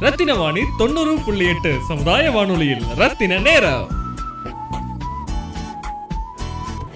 ரத்தின 0.00 0.34
வாணி 0.34 0.60
தொண்ணூறு 0.78 1.16
புள்ளி 1.24 1.46
எட்டு 1.46 1.76
சமுதாய 1.88 2.30
வானொலியில். 2.30 2.82
ரத்தின 2.96 3.38
நேரம். 3.38 3.86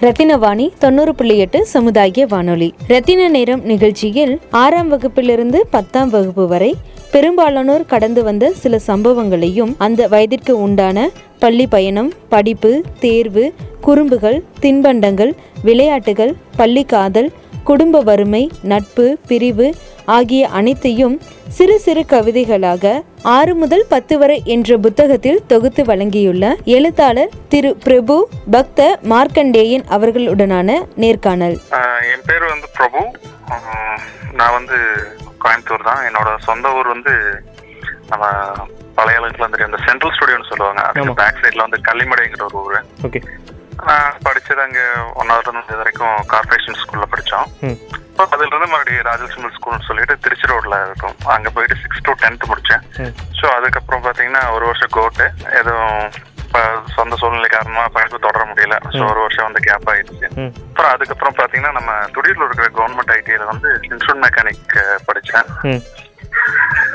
ரத்தினவாணி 0.01 0.69
தொண்ணூறு 0.79 1.15
புள்ளி 1.15 1.37
எட்டு 1.37 1.65
சமுதாய 1.65 2.25
வானொலி. 2.25 2.73
ரத்தின 2.87 3.27
நேரம் 3.27 3.63
நிகழ்ச்சியில் 3.63 4.39
ஆறாம் 4.51 4.91
வகுப்பிலிருந்து 4.91 5.59
பத்தாம் 5.71 6.09
வகுப்பு 6.09 6.47
வரை 6.47 6.75
பெரும்பாலானோர் 7.11 7.85
கடந்து 7.85 8.23
வந்த 8.23 8.51
சில 8.51 8.79
சம்பவங்களையும் 8.87 9.75
அந்த 9.77 10.07
வயதிற்கு 10.07 10.61
உண்டான 10.61 11.09
பள்ளி 11.39 11.67
பயணம் 11.67 12.13
படிப்பு 12.29 12.83
தேர்வு 12.99 13.53
குறும்புகள் 13.81 14.43
தின்பண்டங்கள் 14.61 15.31
விளையாட்டுகள் 15.63 16.35
பள்ளி 16.57 16.83
காதல் 16.83 17.31
குடும்ப 17.63 18.01
வறுமை 18.01 18.49
நட்பு 18.61 19.17
பிரிவு 19.27 19.73
ஆகிய 20.15 20.43
அனைத்தையும் 20.59 21.15
சிறு 21.57 21.75
சிறு 21.85 22.01
கவிதைகளாக 22.11 22.91
ஆறு 23.35 23.53
முதல் 23.61 23.85
பத்து 23.93 24.15
வரை 24.21 24.37
என்ற 24.55 24.77
புத்தகத்தில் 24.85 25.39
தொகுத்து 25.51 25.83
வழங்கியுள்ள 25.89 26.51
எழுத்தாளர் 26.77 27.33
திரு 27.53 27.71
பிரபு 27.85 28.15
பக்த 28.55 28.89
மார்க்கண்டேயன் 29.13 29.85
அவர்களுடனான 29.97 30.77
நேர்காணல். 31.03 31.57
என் 32.13 32.25
பேர் 32.29 32.45
வந்து 32.53 32.69
பிரபு. 32.77 33.01
நான் 34.39 34.55
வந்து 34.57 34.77
கோயம்புத்தூர் 35.43 35.87
தான். 35.89 36.01
என்னோட 36.09 36.29
சொந்த 36.49 36.73
ஊர் 36.77 36.93
வந்து 36.95 37.13
நம்ம 38.11 38.25
பழைய 38.97 39.19
அளவுக்குலாம் 39.19 39.53
தெரியும். 39.53 39.71
அந்த 39.71 39.81
சென்ட்ரல் 39.87 40.13
ஸ்டுடியோன்னு 40.15 40.49
சொல்லுவாங்க. 40.51 40.81
அதுக்கு 40.87 41.19
பேக் 41.21 41.41
சைடில் 41.41 41.65
வந்து 41.65 41.79
கள்ளிமடைங்கிற 41.89 42.45
ஒரு 42.49 42.59
ஊர். 42.63 42.79
ஓகே. 43.07 43.21
நான் 43.89 44.15
படிச்சது 44.27 44.61
அங்கே 44.65 44.85
இது 45.65 45.81
வரைக்கும் 45.81 46.15
கார்பரேஷன் 46.33 46.79
ஸ்கூலில் 46.81 47.11
படித்தோம் 47.13 47.47
அதுல 48.23 48.49
இருந்து 48.51 48.71
மறுபடியும் 48.73 49.05
ராஜலட்சுமி 49.09 49.49
ஸ்கூல்னு 49.57 49.87
சொல்லிட்டு 49.89 50.15
திருச்சி 50.23 50.49
ரோட்ல 50.51 50.77
இருக்கும். 50.87 51.15
அங்கே 51.35 51.51
போயிட்டு 51.55 51.77
சிக்ஸ் 51.83 52.03
டு 52.07 52.13
டென்த் 52.23 52.49
முடித்தேன் 52.51 52.83
ம். 53.03 53.13
ஸோ 53.39 53.45
அதுக்கப்புறம் 53.57 54.03
பார்த்தீங்கன்னா 54.05 54.43
ஒரு 54.55 54.65
வருஷம் 54.69 54.95
கோட்டு 54.97 55.27
எதுவும் 55.59 56.27
சொந்த 56.95 57.15
சூழ்நிலை 57.21 57.49
காரணமாக 57.49 57.89
படிப்பு 57.95 58.17
தொடர 58.25 58.43
முடியல. 58.51 58.75
ஸோ 58.95 59.01
ஒரு 59.11 59.19
வருஷம் 59.25 59.47
வந்து 59.47 59.61
கேப் 59.67 59.89
ஆயிடுச்சு. 59.91 60.27
அப்புறம் 60.69 60.93
அதுக்கப்புறம் 60.95 61.37
பாத்தீங்கன்னா 61.39 61.73
நம்ம 61.77 61.91
துடியூர்ல 62.15 62.47
இருக்கிற 62.47 62.69
கவர்மெண்ட் 62.77 63.13
ஐடிஐல 63.17 63.47
வந்து 63.53 63.69
இன்ஸ்ட்ருமெண்ட் 63.89 64.25
மெக்கானிக் 64.27 64.75
படிச்சேன். 65.09 65.47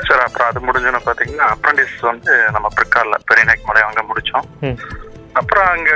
சரி 0.07 0.21
அப்புறம் 0.25 0.49
அது 0.49 0.59
முடிஞ்சோன்னு 0.67 1.01
பாத்தீங்கன்னா 1.07 1.47
அப்ரண்டிஸ் 1.55 1.95
வந்து 2.11 2.33
நம்ம 2.55 2.67
பிற்கால 2.77 3.17
பெரியநாய்க்கு 3.29 3.69
மலை 3.69 3.83
அங்க 3.87 4.03
முடிச்சோம். 4.09 4.45
அப்புறம் 5.41 5.69
அங்க 5.75 5.91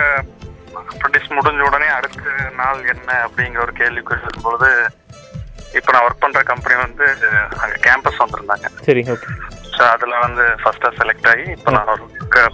அப்ரண்டிஸ் 0.94 1.36
முடிஞ்ச 1.38 1.62
உடனே 1.68 1.88
அடுத்த 1.98 2.32
நாள் 2.62 2.82
என்ன 2.94 3.10
அப்படிங்கிற 3.28 3.62
ஒரு 3.68 3.74
கேள்வி 3.82 4.04
வரும்பொழுது 4.10 4.70
இப்போ 5.78 5.90
நான் 5.92 6.06
ஒர்க் 6.06 6.24
பண்ற 6.24 6.42
கம்பெனி 6.44 6.76
வந்து 6.82 7.06
அங்க 7.62 7.76
கேம்பஸ் 7.86 8.22
வந்திருந்தாங்க. 8.24 8.68
சரி 8.86 9.02
ஓகே 9.14 9.28
ஸோ 9.74 9.84
அதில் 9.90 10.16
வந்து 10.24 10.46
ஃபர்ஸ்ட்டாக 10.62 10.92
செலக்ட் 10.98 11.28
ஆகி 11.32 11.44
இப்போ 11.56 11.70
நான் 11.72 11.90
ஒரு 11.94 12.06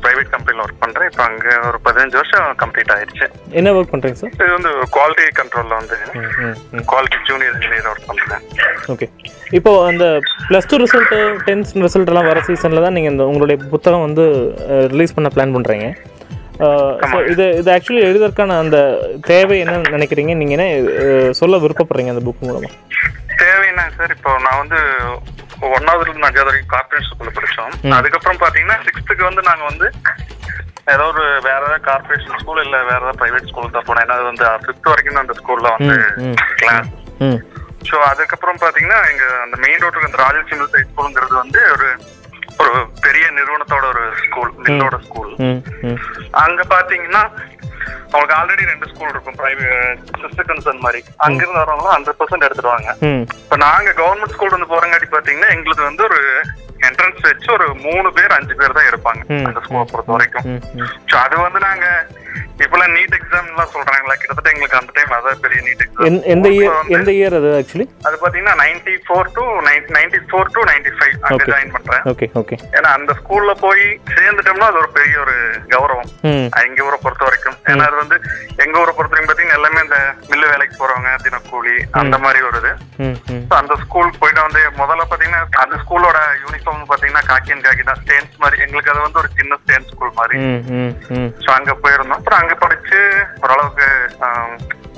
ப்ரைவேட் 0.03 0.29
கம்பெனியில் 0.33 0.63
ஒர்க் 0.63 0.81
பண்ணுறேன் 0.83 1.07
இப்போ 1.11 1.23
அங்கே 1.23 1.53
ஒரு 1.69 1.77
பதினஞ்சு 1.85 2.17
வருஷம் 2.19 2.45
கம்ப்ளீட் 2.63 2.91
ஆயிடுச்சு 2.95 3.27
என்ன 3.59 3.73
ஒர்க் 3.77 3.93
பண்ணுறீங்க 3.93 4.19
சார் 4.19 4.33
இது 4.37 4.51
வந்து 4.57 4.71
குவாலிட்டி 4.95 5.25
கண்ட்ரோலில் 5.39 5.77
வந்து 5.79 5.97
குவாலிட்டி 6.91 7.19
ஜூனியர் 7.29 7.55
இன்ஜினியர் 7.55 7.89
ஒர்க் 7.91 8.09
பண்ணுறேன் 8.09 8.43
ஓகே 8.93 9.07
இப்போ 9.51 9.71
அந்த 9.87 10.05
plus 10.49 10.69
two 10.71 10.79
result 10.83 11.19
tenth 11.47 11.73
result 11.81 12.11
எல்லாம் 12.13 12.29
வர 12.31 12.41
சீசனில் 12.49 12.85
தான் 12.85 12.97
நீங்கள் 12.97 13.13
இந்த 13.15 13.25
உங்களுடைய 13.31 13.57
புத்தகம் 13.73 14.05
வந்து 14.07 14.25
ரிலீஸ் 14.93 15.15
பண்ண 15.17 15.31
பிளான் 15.35 15.55
பண்ணுறீங்க 15.55 15.87
இது 17.33 17.45
இது 17.59 17.69
ஆக்சுவலி 17.75 18.03
எழுதுறதுக்கான 18.07 18.57
அந்த 18.63 18.77
தேவை 19.31 19.55
என்னன்னு 19.63 19.95
நினைக்கிறீங்க? 19.95 20.33
நீங்கள் 20.41 20.57
என்ன 20.57 20.67
சொல்ல 21.39 21.57
விருப்பப்படுறீங்க 21.63 22.13
அந்த 22.13 22.23
புக் 22.27 22.45
மூலமாக 22.47 22.73
தேவைன்னா 23.41 23.85
சார் 23.97 24.13
இப்போ 24.17 24.31
நான் 24.45 24.61
வந்து 24.61 24.79
ஒன்னாவதுல 25.75 26.09
இருந்து 26.11 26.29
அஞ்சாவது 26.29 26.49
வரைக்கும் 26.49 26.73
கார்பரேட் 26.75 27.07
ஸ்கூல்ல 27.09 27.31
படிச்சோம். 27.37 27.73
அதுக்கப்புறம் 27.99 28.41
பாத்தீங்கன்னா 28.43 28.77
சிக்ஸ்த்துக்கு 28.85 29.29
வந்து 29.29 29.43
நாங்க 29.49 29.63
வந்து 29.71 29.87
ஏதோ 30.93 31.05
ஒரு 31.11 31.23
வேற 31.47 31.61
ஏதாவது 31.61 31.85
கார்பரேஷன் 31.89 32.39
ஸ்கூல் 32.41 32.63
இல்ல 32.65 32.77
வேற 32.89 32.99
ஏதாவது 33.03 33.19
பிரைவேட் 33.21 33.49
ஸ்கூல் 33.51 33.75
தான் 33.75 33.87
போனோம். 33.87 34.03
ஏன்னா 34.05 34.17
அது 34.17 34.25
வந்து 34.31 34.45
ஃபிஃப்த் 34.63 34.91
வரைக்கும் 34.91 35.15
தான் 35.17 35.25
அந்த 35.25 35.37
ஸ்கூல்ல 35.41 35.71
வந்து. 35.77 35.95
கிளாஸ் 36.61 36.91
ஸோ 37.89 37.95
அதுக்கப்புறம் 38.11 38.61
பாத்தீங்கன்னா 38.63 38.99
எங்க 39.11 39.23
அந்த 39.45 39.55
மெயின் 39.63 39.81
ரோட்டுக்கு 39.83 40.09
அந்த 40.09 40.19
ராஜலட்சுமி 40.23 40.67
ஹை 40.75 40.83
ஸ்கூலுங்கிறது 40.89 41.35
வந்து 41.43 41.59
ஒரு 41.75 41.87
ஒரு 42.59 42.73
பெரிய 43.01 43.25
நிறுவனத்தோட 43.31 43.85
ஒரு 43.87 44.03
ஸ்கூல் 44.23 44.51
மில்லோட 44.63 44.97
ஸ்கூல் 45.03 45.31
அங்க 46.43 46.61
பாத்தீங்கன்னா 46.69 47.23
அவங்களுக்கு 48.07 48.37
ஆல்ரெடி 48.37 48.63
ரெண்டு 48.63 48.89
ஸ்கூல் 48.89 49.09
இருக்கும் 49.09 49.37
பிரைவேட் 49.37 50.03
சிஸ்டர் 50.21 50.47
கன்சர்ன் 50.47 50.83
மாதிரி. 50.83 50.99
அங்க 51.17 51.39
இருந்து 51.43 51.61
வரவங்க 51.61 51.89
ஹண்ட்ரட் 51.91 52.19
பர்சன்ட் 52.19 52.45
எடுத்துருவாங்க 52.47 52.89
இப்ப 53.39 53.57
நாங்க 53.63 53.89
கவர்மெண்ட் 53.93 54.35
ஸ்கூல் 54.35 54.55
வந்து 54.55 54.71
போறங்காட்டி 54.73 55.09
பாத்தீங்கன்னா 55.09 55.49
எங்களுக்கு 55.49 55.83
வந்து 55.83 56.03
ஒரு 56.03 56.19
என்ட்ரன்ஸ் 56.87 57.25
வச்சு 57.27 57.49
ஒரு 57.53 57.67
மூணு 57.85 58.07
பேர் 58.13 58.37
அஞ்சு 58.37 58.55
பேர் 58.55 58.77
தான் 58.77 58.89
எடுப்பாங்க 58.89 59.23
ம். 59.31 59.45
அந்த 59.47 59.59
ஸ்கூலை 59.65 59.85
பொறுத்த 59.91 60.15
வரைக்கும். 60.15 60.47
So 61.09 61.17
அது 61.17 61.35
வந்து 61.43 61.61
நாங்க 61.65 61.87
இப்பெல்லாம் 62.57 62.93
நீட் 62.95 63.15
எக்ஸாம் 63.15 63.47
எல்லாம் 63.51 63.71
சொல்றாங்களா? 63.71 64.13
கிட்டத்தட்ட 64.15 64.51
எங்களுக்கு 64.51 64.77
அந்த 64.77 64.91
டைம் 64.95 65.13
அதான் 65.15 65.41
பெரிய 65.43 65.59
நீட் 65.65 65.81
எக்ஸாம் 65.85 66.19
எந்த 66.33 66.47
இயர் 66.55 66.75
எந்த 66.95 67.09
இயர் 67.17 67.35
அது 67.39 67.49
ஆக்சுவலி 67.57 67.85
அது 68.07 68.15
பாத்தீங்கன்னா 68.21 68.55
ninety 68.61 68.93
four 69.05 69.31
to 69.35 69.43
ninety 69.65 70.19
four 70.29 70.51
to 70.55 70.61
ninety 70.69 70.91
five 70.97 71.15
அங்க. 71.27 71.43
ஜாயின் 71.49 71.73
பண்றேன். 71.75 72.03
ஓகே 72.11 72.27
ஓகே 72.41 72.57
ஏன்னா 72.77 72.89
அந்த 72.97 73.13
ஸ்கூல்ல 73.19 73.53
போய் 73.63 73.83
சேர்ந்துட்டோம்னா 74.15 74.69
அது 74.71 74.81
ஒரு 74.83 74.91
பெரிய 74.95 75.15
ஒரு 75.19 75.35
கௌரவம். 75.75 76.09
எங்க 76.65 76.87
ஊரை 76.87 76.99
பொறுத்த 76.99 77.23
வரைக்கும். 77.27 77.57
ஏன்னா 77.71 77.85
அது 77.89 77.97
வந்து 78.03 78.17
எங்க 78.63 78.75
ஊரை 78.81 78.93
பொறுத்த 78.93 79.13
வரைக்கும் 79.13 79.31
பாத்தீங்கன்னா 79.31 79.59
எல்லாமே 79.59 79.83
இந்த 79.85 79.99
வேலைக்கு 80.51 80.75
போறவங்க 80.81 81.11
தினக்கூலி 81.25 81.75
அந்த 82.01 82.17
மாதிரி 82.25 82.41
So, 83.47 83.53
அந்த 83.59 83.73
ஸ்கூல் 83.83 84.17
போயிட்டு 84.19 84.41
வந்து 84.45 84.61
முதல்ல 84.79 85.03
பாத்தீங்கன்னா 85.09 85.41
அந்த 85.63 85.75
ஸ்கூலோட 85.81 86.19
யூனிஃபார்ம் 86.43 86.87
பாத்தீங்கன்னா 86.91 87.23
காக்கி 87.29 87.53
அண்ட் 87.53 87.65
காக்கி 87.67 87.83
தான். 87.89 87.99
ஸ்டேன்ஸ் 88.03 88.39
மாதிரி 88.43 88.61
எங்களுக்கு 88.65 88.91
அது 88.93 89.05
வந்து 89.05 89.21
ஒரு 89.21 89.29
சின்ன 89.39 89.57
ஸ்டேன் 89.63 89.87
ஸ்கூல் 89.91 90.17
மாதிரி. 90.19 90.37
ஸோ 91.45 91.49
அங்க 91.57 91.71
போயிருந்தோம். 91.83 92.19
அப்புறம் 92.19 92.41
அங்க 92.41 92.55
படிச்சு 92.63 92.99
ஓரளவுக்கு 93.43 93.87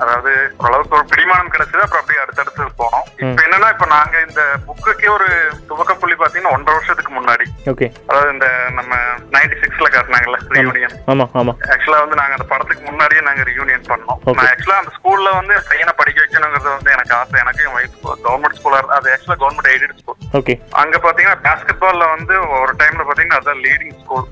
அதாவது 0.03 0.31
ஓரளவுக்கு 0.63 0.97
ஒரு 1.00 1.06
பிடிமானம் 1.12 1.52
கிடைச்சது 1.53 1.84
அப்புறம் 1.84 2.02
அப்படியே 2.02 2.22
அடுத்தடுத்து 2.24 2.63
போனோம். 2.81 3.06
இப்போ 3.22 3.41
என்னன்னா 3.46 3.69
இப்போ 3.75 3.88
நாங்க 3.96 4.16
இந்த 4.28 4.41
புக்குக்கே 4.68 5.09
ஒரு 5.18 5.28
துவக்க 5.69 5.94
புள்ளி 6.02 6.16
பாத்தீங்கன்னா 6.22 6.53
ஒன்றரை 6.58 6.75
வருஷத்துக்கு 6.78 7.13
முன்னாடி. 7.18 7.46
ஓகே. 7.72 7.88
அதாவது 8.09 8.31
இந்த 8.35 8.47
நம்ம 8.80 8.91
நைன்டி 9.35 9.58
சிக்ஸ்ல 9.63 9.90
காட்டினாங்கல்ல 9.96 10.40
ரியூனியன் 10.58 10.96
ஆமாம் 11.13 11.31
ஆமாம் 11.41 11.58
ஆக்சுவலா 11.74 12.02
வந்து 12.06 12.19
நாங்க 12.22 12.38
அந்த 12.38 12.47
படத்துக்கு 12.53 12.84
முன்னாடியே 12.90 13.24
நாங்க 13.30 13.44
ரியூனியன் 13.52 13.88
பண்ணோம். 13.91 14.19
நான் 14.38 14.52
ஆக்சுவலா 14.53 14.81
அந்த 14.84 14.94
ஸ்கூல்ல 14.97 15.31
வந்து 15.40 15.56
பையனை 15.72 15.96
படிக்க 16.02 16.19
வைக்கணுங்கிறது 16.24 16.69
வந்து 16.78 16.94
எனக்கு 16.97 17.16
ஆசை. 17.19 17.38
எனக்கு 17.46 17.64
என் 17.68 17.78
ஒய்ஃப் 17.79 17.97
கவர்மெண்ட் 18.25 18.58
ஸ்கூலா 18.59 18.81
அது 19.00 19.14
ஆக்சுவலா 19.16 19.40
கவர்மெண்ட் 19.44 19.72
எய்டட் 19.74 20.02
ஸ்கூல் 20.02 20.19
ஓகே. 20.41 20.56
அங்க 20.84 20.97
பாத்தீங்கன்னா 21.06 21.40
பாஸ்கெட் 21.47 21.84
பால்ல 21.85 22.08
வந்து 22.16 22.35
ஒரு 22.59 22.74
டைம்ல 22.81 23.06
பாத்தீங்கன்னா 23.09 23.40
அதான் 23.41 23.64
லீடிங் 23.68 23.97
ஸ்கூல் 24.03 24.28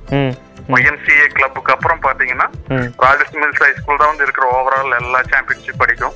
ஒய்எம்சிஏ 0.73 1.25
கிளப்புக்கு 1.37 1.73
அப்புறம் 1.75 2.03
பாத்தீங்கன்னா 2.05 2.47
ம். 2.75 2.87
ராஜஸ்ட் 3.05 3.39
மில்ஸ் 3.41 3.63
ஹை 3.63 3.71
ஸ்கூல் 3.79 3.99
தான் 4.01 4.11
வந்து 4.11 4.25
இருக்கிற 4.27 4.45
ஓவரால் 4.57 4.99
எல்லா 5.01 5.19
சாம்பியன்ஷிப் 5.33 5.81
படிக்கும். 5.81 6.15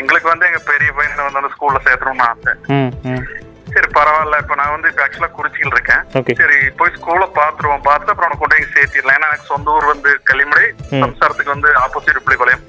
எங்களுக்கு 0.00 0.28
வந்து 0.32 0.48
எங்க 0.50 0.60
பெரிய 0.72 0.90
பையனை 0.98 1.24
வந்து 1.24 1.40
அந்த 1.42 1.50
ஸ்கூல்ல 1.56 1.80
சேர்த்தணும்னு 1.88 2.26
ஆசை. 2.28 2.52
சரி 3.74 3.88
பரவாயில்ல. 3.96 4.36
இப்ப 4.42 4.54
நான் 4.58 4.72
வந்து 4.74 4.90
இப்ப 4.90 5.02
ஆக்சுவலா 5.04 5.30
குறிச்சியில் 5.36 5.72
இருக்கேன். 5.74 6.02
சரி 6.40 6.58
போய் 6.80 6.94
ஸ்கூல்ல 6.96 7.26
பாத்துருவோம் 7.38 7.84
பார்த்து 7.88 8.12
அப்புறம் 8.12 8.28
அவனை 8.28 8.38
கொண்டு 8.42 8.68
சேர்த்திடலாம். 8.74 9.16
ஏன்னா 9.18 9.30
எனக்கு 9.30 9.50
சொந்த 9.52 9.74
ஊர் 9.76 9.90
வந்து 9.92 10.10
கள்ளிமடை 10.30 10.66
சம்சாரத்துக்கு 11.04 11.54
வந்து 11.54 11.70
ஆப்போசிட் 11.84 12.22
பிள்ளைபாளையம் 12.26 12.62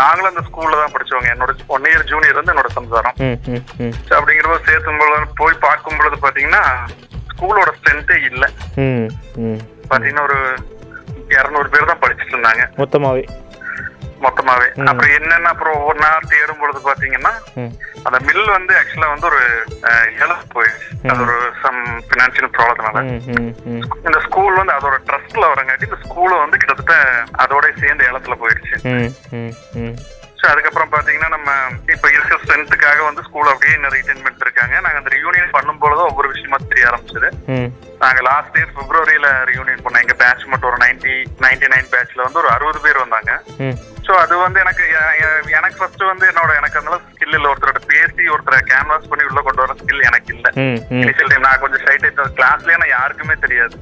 நாங்களும் 0.00 0.30
அந்த 0.32 0.44
ஸ்கூல்ல 0.48 0.80
தான் 0.82 0.94
படிச்சவங்க. 0.96 1.32
என்னோட 1.34 1.54
ஒன் 1.76 1.88
இயர் 1.90 2.08
ஜூனியர் 2.12 2.40
வந்து 2.40 2.54
என்னோட 2.54 2.70
சம்சாரம். 2.78 3.16
அப்படிங்கிறப்ப 4.16 4.60
சேர்த்தும் 4.70 5.00
பொழுது 5.02 5.28
போய் 5.42 5.62
பார்க்கும் 5.66 5.98
பொழுது 6.00 6.18
பாத்தீங்கன்னா 6.26 6.64
ஸ்கூலோட 7.34 7.70
ஸ்ட்ரென்த்தே 7.78 8.18
இல்ல. 8.30 8.44
பாத்தீங்கன்னா 9.90 10.26
ஒரு 10.28 10.38
இருநூறு 11.36 11.68
பேர் 11.72 11.90
தான் 11.90 12.02
படிச்சுட்டு 12.02 12.34
இருந்தாங்க. 12.36 12.64
மொத்தமாகவே 12.82 13.24
மொத்தமாவே. 14.24 14.66
அப்புறம் 14.90 15.12
என்னன்னா 15.18 15.48
அப்புறம் 15.52 15.76
ஒவ்வொரு 15.78 15.98
நாள் 16.02 16.28
தேடும் 16.32 16.60
பொழுது 16.60 16.80
பாத்தீங்கன்னா 16.84 17.32
அந்த 18.06 18.18
மில் 18.26 18.52
வந்து 18.56 18.72
ஆக்சுவலா 18.80 19.08
வந்து 19.12 19.26
ஒரு 19.30 19.40
இழந்து 20.18 20.46
போயிடுச்சு 20.54 20.90
அது 21.10 21.24
ஒரு 21.26 21.36
சம் 21.62 21.80
பினான்சியல் 22.10 22.52
ப்ராப்ளத்தினால 22.56 23.02
இந்த 24.06 24.18
ஸ்கூல் 24.26 24.60
வந்து 24.60 24.76
அதோட 24.78 24.96
ட்ரஸ்ட்ல 25.08 25.50
வரங்காட்டி 25.52 25.88
இந்த 25.88 25.98
ஸ்கூல் 26.04 26.34
வந்து 26.44 26.60
கிட்டத்தட்ட 26.62 26.96
அதோட 27.44 27.64
சேர்ந்து 27.82 28.08
இடத்துல 28.10 28.36
போயிடுச்சு. 28.42 28.76
ஸோ 30.42 30.48
அதுக்கப்புறம் 30.52 30.92
பாத்தீங்கன்னா 30.92 31.28
நம்ம 31.34 31.50
இப்ப 31.94 32.06
இருக்கிற 32.12 32.36
ஸ்ட்ரென்த்துக்காக 32.42 33.02
வந்து 33.08 33.24
ஸ்கூல் 33.26 33.50
அப்படியே 33.50 33.74
இன்னும் 33.76 33.94
ரீட்டைன் 33.96 34.22
பண்ணிட்டு 34.22 34.46
இருக்காங்க. 34.46 34.74
நாங்க 34.84 34.98
அந்த 35.00 35.10
ரியூனியன் 35.16 35.54
பண்ணும்பொழுது 35.56 36.02
ஒவ்வொரு 36.08 36.28
விஷயமா 36.32 36.58
தெரிய 36.72 36.88
ஆரம்பிச்சது. 36.90 37.28
நாங்க 38.02 38.20
லாஸ்ட் 38.28 38.56
இயர் 38.58 38.74
பிப்ரவரியில 38.78 39.28
ரியூனியன் 39.50 39.82
பண்ணோம். 39.84 40.02
எங்க 40.04 40.16
பேட்ச் 40.22 40.50
மட்டும் 40.52 40.70
ஒரு 40.70 40.80
நைன்டி 40.84 41.14
நைன்டி 41.44 41.68
நைன் 41.74 41.90
பேட்ச்ல 41.92 42.26
வந்து 42.26 42.42
ஒரு 42.42 42.50
அறுபது 42.54 42.80
பேர் 42.86 43.02
வந்தாங்க. 43.04 43.32
ஸோ 44.06 44.12
அது 44.22 44.34
வந்து 44.44 44.58
எனக்கு 44.64 44.84
எனக்கு 45.58 45.78
ஃபர்ஸ்ட் 45.80 46.02
வந்து 46.10 46.24
என்னோட 46.30 46.50
எனக்கு 46.60 46.80
அந்த 46.80 46.98
ஸ்கில் 47.12 47.36
இல்ல. 47.38 47.50
ஒருத்தரோட 47.52 47.82
பேசி 47.92 48.24
ஒருத்தரை 48.34 48.58
கேன்வாஸ் 48.72 49.08
பண்ணி 49.10 49.28
உள்ள 49.30 49.42
கொண்டு 49.48 49.64
வர 49.64 49.76
ஸ்கில் 49.82 50.06
இனிஷியல் 50.98 51.30
டைம் 51.32 51.46
நான் 51.46 51.60
கொஞ்சம் 51.62 51.82
ஷை 51.86 51.96
டைப் 52.02 52.20
கிளாஸ்லயே 52.38 52.78
நான் 52.82 52.94
யாருக்குமே 52.96 53.36
தெரியாது. 53.44 53.74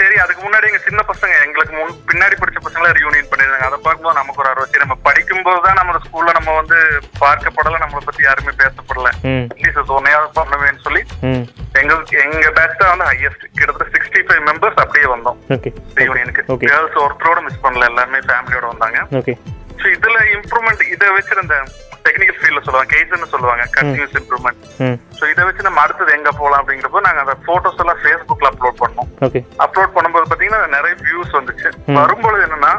சரி 0.00 0.16
அதுக்கு 0.24 0.42
முன்னாடி 0.46 0.68
எங்க 0.70 0.80
சின்ன 0.88 1.00
பசங்க 1.10 1.34
எங்களுக்கு 1.46 1.74
முன் 1.78 1.94
பின்னாடி 2.10 2.36
படிச்ச 2.42 2.58
பசங்கள 2.66 2.90
ரியூனியன் 2.98 3.30
பண்ணிருந்தாங்க 3.32 3.68
அதை 3.70 3.78
பார்க்கும்போது 3.86 4.18
நமக்கு 4.20 4.42
ஒரு 4.44 4.68
சரி 4.72 4.84
நம்ம 4.84 4.98
படிக்கும்போது 5.08 5.62
தான் 5.66 5.78
நம்ம 5.80 5.98
ஸ்கூல்ல 6.06 6.36
நம்ம 6.38 6.54
வந்து 6.60 6.78
பார்க்கப்படல 7.22 7.80
நம்மளை 7.84 8.02
பத்தி 8.08 8.22
யாருமே 8.28 8.54
பேசப்படல. 8.62 9.10
அட்லீஸ்ட் 9.52 9.96
ஒன்னையாவது 9.98 10.32
பண்ணுவேன்னு 10.40 10.84
சொல்லி 10.86 11.02
எங்களுக்கு 11.80 12.14
எங்க 12.26 12.48
பேட்ச் 12.58 12.80
தான் 12.82 12.92
வந்து 12.94 13.08
ஹையஸ்ட் 13.10 13.44
கிட்டத்தட்ட 13.58 13.88
சிக்ஸ்டி 13.94 14.22
ஃபைவ் 14.28 14.42
மெம்பர்ஸ் 14.50 14.82
அப்படியே 14.84 15.08
வந்தோம். 15.14 15.38
Okay. 15.56 15.72
கேர்ள்ஸ் 16.68 16.98
ஒருத்தரோட 17.04 17.40
மிஸ் 17.46 17.62
பண்ணல 17.64 17.88
எல்லாருமே 17.92 18.20
ஃபேமிலியோட 18.28 18.66
வந்தாங்க. 18.72 18.98
ஸோ 19.80 19.86
இதுல 19.96 20.18
இம்ப்ரூவ்மெண்ட் 20.36 20.82
இதை 20.94 21.06
வச்சிருந்த 21.16 21.54
டெக்னிக்கல் 22.06 22.38
ஃபீல்ட்ல 22.40 22.62
சொல்லுவாங்க 22.66 22.90
கேஸ்ன்னு 22.94 23.32
சொல்லுவாங்க 23.34 23.64
கண்டினியூஸ் 23.76 24.16
இம்ப்ரூவ்மெண்ட் 24.20 24.60
ஸோ 25.18 25.24
இதை 25.32 25.42
வச்சு 25.48 25.66
நம்ம 25.68 25.80
அடுத்தது 25.84 26.16
எங்க 26.18 26.30
போகலாம் 26.40 26.60
அப்படிங்கிறப்போ 26.62 27.02
நாங்க 27.06 27.20
அந்த 27.24 27.34
போட்டோஸ் 27.48 27.82
எல்லாம் 27.84 28.00
ஃபேஸ்புக்ல 28.02 28.50
அப்லோட் 28.52 28.80
பண்ணோம். 28.82 29.08
ஓகே 29.26 29.40
அப்லோட் 29.66 29.94
பண்ணும்போது 29.96 30.30
பாத்தீங்கன்னா 30.30 30.60
நிறைய 30.76 30.94
வியூஸ் 31.06 31.36
வந்துச்சு. 31.38 31.68
வரும்பொழுது 31.98 32.44
என்னன்னா 32.48 32.72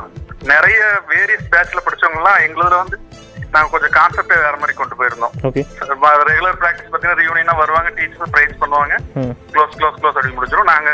நிறைய 0.53 0.79
வேரியஸ் 1.11 1.51
பேட்ச்ல 1.53 1.81
படிச்சவங்க 1.85 2.21
எல்லாம் 2.21 2.41
எங்களுதுல 2.47 2.81
வந்து 2.83 2.97
நாங்க 3.53 3.67
கொஞ்சம் 3.73 3.95
கான்செப்டே 3.97 4.37
வேற 4.45 4.55
மாதிரி 4.61 4.73
கொண்டு 4.77 4.95
போயிருந்தோம். 4.99 5.33
ரெகுலர் 6.31 6.59
ப்ராக்டிஸ் 6.61 6.91
பாத்தீங்கன்னா 6.93 7.19
ரியூனியனா 7.21 7.55
வருவாங்க 7.61 7.89
டீச்சர்ஸ் 7.97 8.33
பிரைஸ் 8.35 8.61
பண்ணுவாங்க. 8.63 8.95
க்ளோஸ் 9.53 9.75
க்ளோஸ் 9.79 9.99
க்ளோஸ் 9.99 10.17
அப்படின்னு 10.17 10.37
முடிச்சிடும் 10.39 10.71
நாங்க 10.73 10.89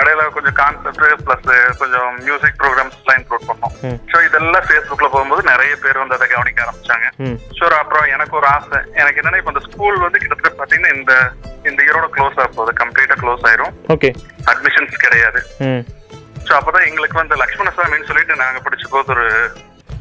இடையில 0.00 0.22
கொஞ்சம் 0.36 0.56
கான்செப்ட் 0.60 1.24
பிளஸ் 1.26 1.46
கொஞ்சம் 1.82 2.08
மியூசிக் 2.26 2.58
ப்ரோக்ராம்ஸ் 2.62 2.96
எல்லாம் 3.02 3.18
இன்க்ளூட் 3.20 3.46
பண்ணோம். 3.50 3.74
ஸோ 4.10 4.16
இதெல்லாம் 4.28 4.66
ஃபேஸ்புக்ல 4.68 5.08
போகும்போது 5.14 5.42
நிறைய 5.52 5.72
பேர் 5.84 6.02
வந்து 6.02 6.16
அதை 6.18 6.26
கவனிக்க 6.34 6.64
ஆரம்பிச்சாங்க. 6.64 7.06
ஸோ 7.58 7.70
அப்புறம் 7.82 8.06
எனக்கு 8.16 8.34
ஒரு 8.40 8.48
ஆசை. 8.56 8.80
எனக்கு 9.00 9.20
என்னன்னா 9.20 9.40
இப்போ 9.40 9.54
இந்த 9.54 9.64
ஸ்கூல் 9.68 10.04
வந்து 10.06 10.20
கிட்டத்தட்ட 10.22 10.52
பாத்தீங்கன்னா 10.60 10.92
இந்த 10.98 11.14
இந்த 11.70 11.80
இயரோட 11.86 12.06
க்ளோஸ் 12.16 12.38
ஆக 12.42 12.50
போகுது. 12.58 12.74
கம்ப்ளீட்டா 12.82 13.16
க்ளோஸ் 13.22 13.46
ஆயிரும். 13.50 13.74
ஓகே 13.94 14.10
அட்மிஷன்ஸ் 14.52 15.02
கிடையாது. 15.04 15.42
ஸோ 16.46 16.52
அப்பதான் 16.58 16.86
எங்களுக்கு 16.90 17.20
வந்து 17.22 17.34
லக்ஷ்மண 17.42 17.72
சாமின்னு 17.78 18.08
சொல்லிட்டு 18.10 18.42
நாங்க 18.44 18.60
படிச்ச 18.66 18.86
போது 18.94 19.12
ஒரு 19.16 19.26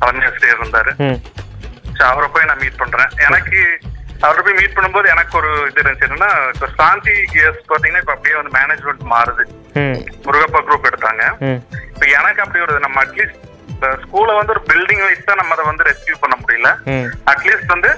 அவேர்னஸ் 0.03 0.45
இருந்தாரு. 0.55 0.91
ஸோ 1.97 2.03
அவரை 2.11 2.27
போய் 2.33 2.49
நான் 2.49 2.61
மீட் 2.63 2.81
பண்றேன். 2.81 3.11
எனக்கு 3.27 3.61
அவரை 4.25 4.41
போய் 4.45 4.57
மீட் 4.57 4.75
பண்ணும்போது 4.75 5.07
எனக்கு 5.13 5.33
ஒரு 5.39 5.49
இது 5.69 5.81
இருந்துச்சு. 5.81 6.07
என்னன்னா 6.07 6.31
இப்போ 6.53 6.67
சாந்தி 6.79 7.13
கேஸ் 7.33 7.59
பாத்தீங்கன்னா 7.69 8.03
இப்போ 8.03 8.15
அப்படியே 8.15 8.35
வந்து 8.39 8.55
மேனேஜ்மெண்ட் 8.57 9.03
மாறுது. 9.13 9.43
முருகப்பா 10.25 10.61
குரூப் 10.67 10.89
எடுத்தாங்க. 10.89 11.23
இப்போ 11.91 12.05
எனக்கு 12.19 12.43
அப்படி 12.45 12.63
ஒரு 12.67 12.75
நம்ம 12.85 13.03
அட்லீஸ்ட் 13.03 13.37
ஸ்கூலை 14.03 14.33
வந்து 14.37 14.53
ஒரு 14.55 14.63
பில்டிங் 14.69 15.03
வைஸ் 15.05 15.27
தான் 15.27 15.39
நம்ம 15.41 15.53
அதை 15.55 15.65
வந்து 15.69 15.85
ரெஸ்கியூ 15.89 16.15
பண்ண 16.23 16.35
முடியல. 16.39 16.69
அட்லீஸ்ட் 17.33 17.75
வந்து 17.75 17.91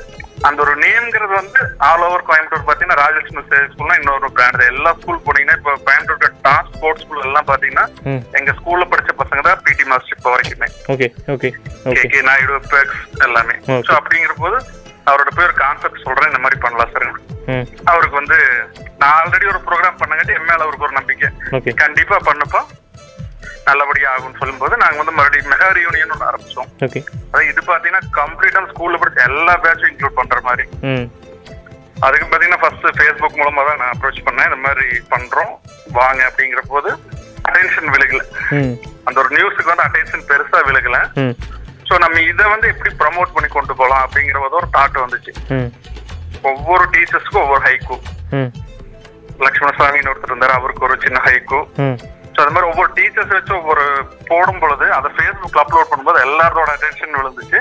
அந்த 0.48 0.60
ஒரு 0.64 0.74
நேம்ங்கிறது 0.84 1.34
வந்து 1.40 1.60
ஆல் 1.88 2.04
ஓவர் 2.06 2.26
கோயம்புத்தூர் 2.28 2.68
பார்த்தீங்கன்னா 2.68 3.02
ராஜலட்சுமி 3.02 3.42
ஸ்கூல்னா 3.72 3.98
இன்னொரு 4.00 4.30
பிராண்ட் 4.38 4.64
எல்லா 4.70 4.92
ஸ்கூல் 5.00 5.24
போனீங்கன்னா 5.26 5.58
இப்போ 5.60 5.74
கோயம்புத்தூர் 5.88 6.38
டாப் 6.46 6.70
ஸ்போர்ட்ஸ் 6.76 7.04
ஸ்கூல் 7.04 7.26
எல்லாம் 7.28 7.48
பார்த்தீங்கன்னா 7.50 7.86
ம். 8.12 8.22
எங்க 8.40 8.54
ஸ்கூல்ல 8.60 8.86
படிச்ச 8.92 9.14
பசங்க 9.22 9.42
தான் 9.48 9.62
பிடி 9.68 9.86
மாஸ்டர் 9.92 10.18
இப்போ 10.18 10.32
வரைக்குமே. 10.36 10.70
Okay 10.94 11.08
okay 11.36 11.50
K 11.52 11.90
okay. 11.92 12.06
K 12.14 12.22
Naidu 12.30 12.58
pegs 12.74 13.02
எல்லாமே. 13.28 13.58
ஸோ 13.88 13.92
அப்படிங்கிற 14.00 14.36
போது 14.44 14.60
அவரோட 15.10 15.30
போய் 15.36 15.48
ஒரு 15.50 15.56
கான்செப்ட் 15.64 16.06
சொல்றேன் 16.06 16.30
இந்த 16.32 16.42
மாதிரி 16.44 16.60
பண்ணலாம் 16.66 16.92
சார். 16.94 17.08
அவருக்கு 17.92 18.16
வந்து 18.22 18.38
நான் 19.02 19.16
ஆல்ரெடி 19.20 19.46
ஒரு 19.54 19.60
ப்ரோக்ராம் 19.68 20.00
பண்ணங்காட்டி 20.02 20.36
என் 20.38 20.48
மேல 20.50 20.64
அவருக்கு 20.66 20.88
ஒரு 20.88 20.98
நம்பிக்கை. 21.00 21.30
கண்டிப்பா 21.84 22.18
பண்ணப்போ. 22.30 22.62
நல்லபடியா 23.70 24.12
ஆகும்னு 24.12 24.40
சொல்லும்போது 24.42 24.76
நாங்க 24.84 24.98
வந்து 25.02 25.16
மறுபடியும் 25.18 25.50
மெகா 25.54 25.68
ரியூனியன் 25.78 26.14
ஒன்று 26.14 26.30
ஆரம்பிச்சோம். 26.30 26.70
அதாவது 26.84 27.50
இது 27.52 27.62
பாத்தீங்கன்னா 27.72 28.04
கம்ப்ளீட்டா 28.20 28.62
ஸ்கூல்ல 28.72 29.00
படிச்ச 29.02 29.20
எல்லா 29.32 29.54
பேட்சும் 29.66 29.90
இன்க்ளூட் 29.92 30.20
பண்ற 30.20 30.40
மாதிரி. 30.48 30.66
அதுக்கு 32.06 32.26
பாத்தீங்கன்னா 32.30 32.62
ஃபர்ஸ்ட் 32.64 32.88
ஃபேஸ்புக் 33.00 33.40
மூலமா 33.42 33.64
தான் 33.68 33.80
நான் 33.82 33.94
அப்ரோச் 33.96 34.26
பண்ணேன். 34.28 34.50
இந்த 34.50 34.60
மாதிரி 34.68 34.88
பண்றோம். 35.14 35.54
வாங்க 36.00 36.22
அப்படிங்கிற 36.30 36.64
போது 36.74 36.92
அட்டென்ஷன் 37.48 37.92
விலகல. 37.96 38.24
அந்த 39.08 39.18
ஒரு 39.24 39.30
நியூஸுக்கு 39.38 39.72
வந்து 39.74 39.88
அட்டென்ஷன் 39.88 40.28
பெருசா 40.32 40.62
விலகல. 40.70 40.98
ஸோ 41.92 41.98
நம்ம 42.04 42.20
இதை 42.32 42.44
வந்து 42.52 42.68
எப்படி 42.74 42.92
ப்ரமோட் 43.00 43.32
பண்ணி 43.36 43.48
கொண்டு 43.54 43.74
போகலாம் 43.80 44.04
அப்படிங்கிற 44.06 44.38
ஒரு 44.58 44.68
தாட் 44.76 45.00
வந்துச்சு. 45.04 45.32
ஒவ்வொரு 46.50 46.84
டீச்சர்ஸ்க்கும் 46.94 47.44
ஒவ்வொரு 47.46 47.62
ஹைக்கூ 47.66 47.96
லக்ஷ்மணசாமின்னு 49.46 50.12
ஒருத்தர் 50.12 50.32
இருந்தாரு 50.32 50.54
அவருக்கு 50.60 50.86
ஒரு 50.88 50.96
சின்ன 51.06 51.20
ஹைக்கூ 51.26 51.60
ஸோ 52.36 52.40
அது 52.44 52.54
மாதிரி 52.56 52.70
ஒவ்வொரு 52.72 52.90
டீச்சர்ஸ் 52.98 53.36
வச்சு 53.36 53.54
ஒவ்வொரு 53.60 53.84
போடும் 54.30 54.62
பொழுது 54.64 54.86
அதை 54.98 55.10
ஃபேஸ்புக்ல 55.16 55.64
அப்லோட் 55.64 55.92
பண்ணும்போது 55.92 56.24
எல்லாரோட 56.28 56.70
அட்டென்ஷன் 56.76 57.20
விழுந்துச்சு. 57.20 57.60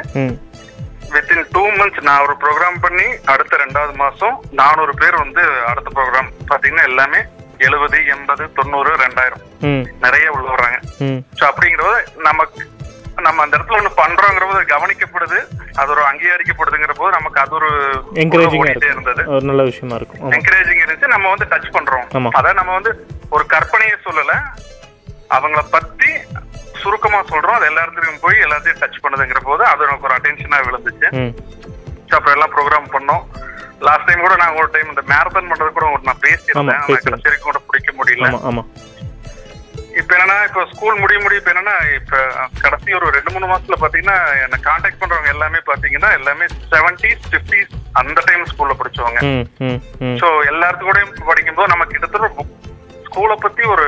வித்தின் 1.15 1.47
டூ 1.55 1.63
மந்த்ஸ் 1.79 2.07
நான் 2.09 2.25
ஒரு 2.27 2.37
ப்ரோக்ராம் 2.43 2.81
பண்ணி 2.87 3.07
அடுத்த 3.35 3.63
ரெண்டாவது 3.65 3.95
மாசம் 4.05 4.37
நானூறு 4.61 4.93
பேர் 5.03 5.23
வந்து 5.25 5.45
அடுத்த 5.71 5.89
ப்ரோக்ராம் 5.99 6.29
பாத்தீங்கன்னா 6.51 6.89
எல்லாமே 6.91 7.21
எழுபது 7.69 7.99
எண்பது 8.15 8.45
தொண்ணூறு 8.59 8.93
ரெண்டாயிரம். 9.05 9.43
நிறைய 10.05 10.27
உள்ள 10.37 10.47
வர்றாங்க. 10.55 10.79
ஸோ 11.39 11.43
அப்படிங்கிறத 11.51 11.97
நமக்கு 12.29 12.63
நம்ம 13.27 13.43
அந்த 13.45 13.55
இடத்துல 13.57 13.79
ஒன்று 13.79 13.91
பண்றோங்கிற 14.01 14.45
போது 14.51 14.61
கவனிக்கப்படுது. 14.73 15.39
அது 15.81 15.91
ஒரு 15.95 16.03
அங்கீகரிக்கப்படுதுங்கிற 16.11 16.95
போது 16.99 17.17
நமக்கு 17.17 17.41
அது 17.41 17.55
ஒரு 17.59 17.71
என்கரேஜிங்காக 18.23 18.61
ஓடிட்டே 18.63 18.91
இருந்தது. 18.95 19.23
ஒரு 19.35 19.45
நல்ல 19.51 19.63
விஷயமா 19.71 19.97
இருக்கும். 20.01 20.33
என்கரேஜிங் 20.37 20.83
இருந்துச்சு. 20.83 21.13
நம்ம 21.15 21.29
வந்து 21.35 21.49
டச் 21.53 21.75
பண்றோம். 21.77 22.07
அதான் 22.39 22.59
நம்ம 22.61 22.73
வந்து 22.79 22.93
ஒரு 23.37 23.47
கற்பனையை 23.55 23.97
சொல்லல. 24.07 24.35
அவங்கள 25.37 25.63
பத்தி 25.77 26.11
சுருக்கமா 26.83 27.21
சொல்றோம். 27.33 27.57
அது 27.59 27.69
எல்லா 27.71 27.85
இடத்துலயும் 27.87 28.23
போய் 28.25 28.45
எல்லாத்தையும் 28.47 28.81
டச் 28.83 29.03
பண்ணுதுங்கிற 29.05 29.43
போது 29.49 29.65
அது 29.73 29.89
நமக்கு 29.89 30.09
ஒரு 30.09 30.17
அட்டென்ஷனா 30.19 30.61
விழுந்துச்சு. 30.69 31.09
அப்புறம் 32.17 32.35
எல்லாம் 32.37 32.55
ப்ரோக்ராம் 32.55 32.93
பண்ணோம். 32.97 33.25
லாஸ்ட் 33.87 34.07
டைம் 34.07 34.25
கூட 34.27 34.37
நான் 34.37 34.57
ஒரு 34.61 34.69
டைம் 34.73 34.89
இந்த 34.93 35.03
மேரத்தான் 35.11 35.51
பண்றது 35.51 35.73
கூட 35.77 35.87
நான் 36.09 36.23
பேசியிருந்தேன். 36.27 36.83
கடைசி 37.25 37.43
கூட 37.49 37.59
பிடிக்க 37.69 37.93
முடியல. 38.01 38.31
இப்ப 39.99 40.11
என்னன்னா 40.17 40.37
இப்ப 40.49 40.65
ஸ்கூல் 40.73 41.01
முடிய 41.03 41.19
முடிய 41.23 41.41
இப்ப 41.41 41.51
என்னன்னா 41.53 41.75
இப்ப 41.99 42.23
கடைசி 42.63 42.95
ஒரு 42.99 43.07
ரெண்டு 43.17 43.33
மூணு 43.35 43.47
மாசத்துல 43.51 43.77
பாத்தீங்கன்னா 43.83 44.17
என்ன 44.45 44.59
காண்டாக்ட் 44.69 45.01
பண்றவங்க 45.03 45.31
எல்லாமே 45.35 45.61
பாத்தீங்கன்னா 45.71 46.11
எல்லாமே 46.19 46.47
செவன்டிஸ் 46.73 47.29
பிப்டிஸ் 47.33 47.75
அந்த 48.01 48.19
டைம் 48.29 48.49
ஸ்கூல்ல 48.51 48.75
படிச்சவங்க. 48.81 49.21
சோ 50.23 50.27
எல்லாத்து 50.51 50.89
கூடயும் 50.89 51.15
படிக்கும்போது 51.31 51.73
நம்ம 51.73 51.87
கிட்டத்தட்ட 51.93 52.29
புக் 52.39 52.57
ஸ்கூலை 53.07 53.37
பத்தி 53.45 53.63
ஒரு 53.75 53.87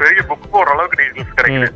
பெரிய 0.00 0.22
புக் 0.30 0.50
போடுற 0.54 0.74
அளவுக்கு 0.74 0.98
டீட்டெயில்ஸ் 1.02 1.38
கிடைக்குது. 1.38 1.68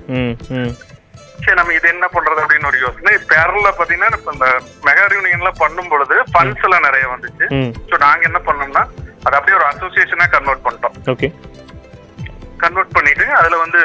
சரி 1.45 1.57
நம்ம 1.59 1.73
இது 1.77 1.87
என்ன 1.95 2.07
பண்றது 2.17 2.43
அப்படின்னு 2.43 2.69
ஒரு 2.73 2.81
யோசனை. 2.83 3.15
பேரல்ல 3.31 3.71
பாத்தீங்கன்னா 3.79 4.19
இப்ப 4.19 4.35
இந்த 4.37 4.49
மெகா 4.89 5.07
யூனியன்ல 5.17 5.53
பண்ணும் 5.63 5.91
பொழுது 5.93 6.19
ஃபண்ட்ஸ் 6.33 6.67
எல்லாம் 6.69 6.87
நிறைய 6.89 7.07
வந்துச்சு. 7.15 7.47
சோ 7.91 7.97
நாங்க 8.05 8.29
என்ன 8.31 8.43
பண்ணோம்னா 8.49 8.85
அதை 9.25 9.35
அப்படியே 9.39 9.59
ஒரு 9.61 9.67
அசோசியேஷனா 9.73 10.29
கன்வெர்ட் 10.37 10.65
பண்ணிட்டோம். 10.67 10.95
ஓகே 11.15 11.31
கன்வெர்ட் 12.65 12.97
பண்ணிட்டு 12.97 13.27
அதுல 13.39 13.59
வந்து 13.65 13.81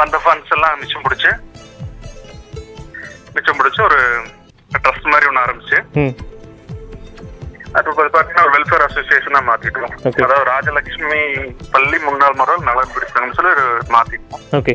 வந்த 0.00 0.16
ஃபண்ட்ஸ் 0.24 0.52
எல்லாம் 0.56 0.78
மிச்சம் 0.82 1.04
பிடிச்சு 1.06 1.30
மிச்சம் 3.36 3.58
பிடிச்சு 3.60 3.80
ஒரு 3.88 3.98
ட்ரஸ்ட் 4.84 5.10
மாதிரி 5.12 5.28
ஒன்று 5.30 5.42
ஆரம்பிச்சு. 5.44 5.78
அது 7.78 7.90
இப்ப 7.90 8.04
பாத்தீங்கன்னா 8.14 8.44
ஒரு 8.46 8.54
வெல்ஃபேர் 8.54 8.84
அசோசியேஷனா 8.86 9.40
மாத்திட்டோம். 9.48 9.92
அதாவது 10.24 10.48
ராஜலட்சுமி 10.52 11.20
பள்ளி 11.74 11.98
முன்னாள் 12.06 12.38
மரம் 12.40 12.66
நலன் 12.68 12.94
பிடிச்சாங்கன்னு 12.94 13.36
சொல்லி 13.38 13.52
ஒரு 13.56 13.66
மாத்திட்டோம். 13.96 14.42
ஓகே 14.58 14.74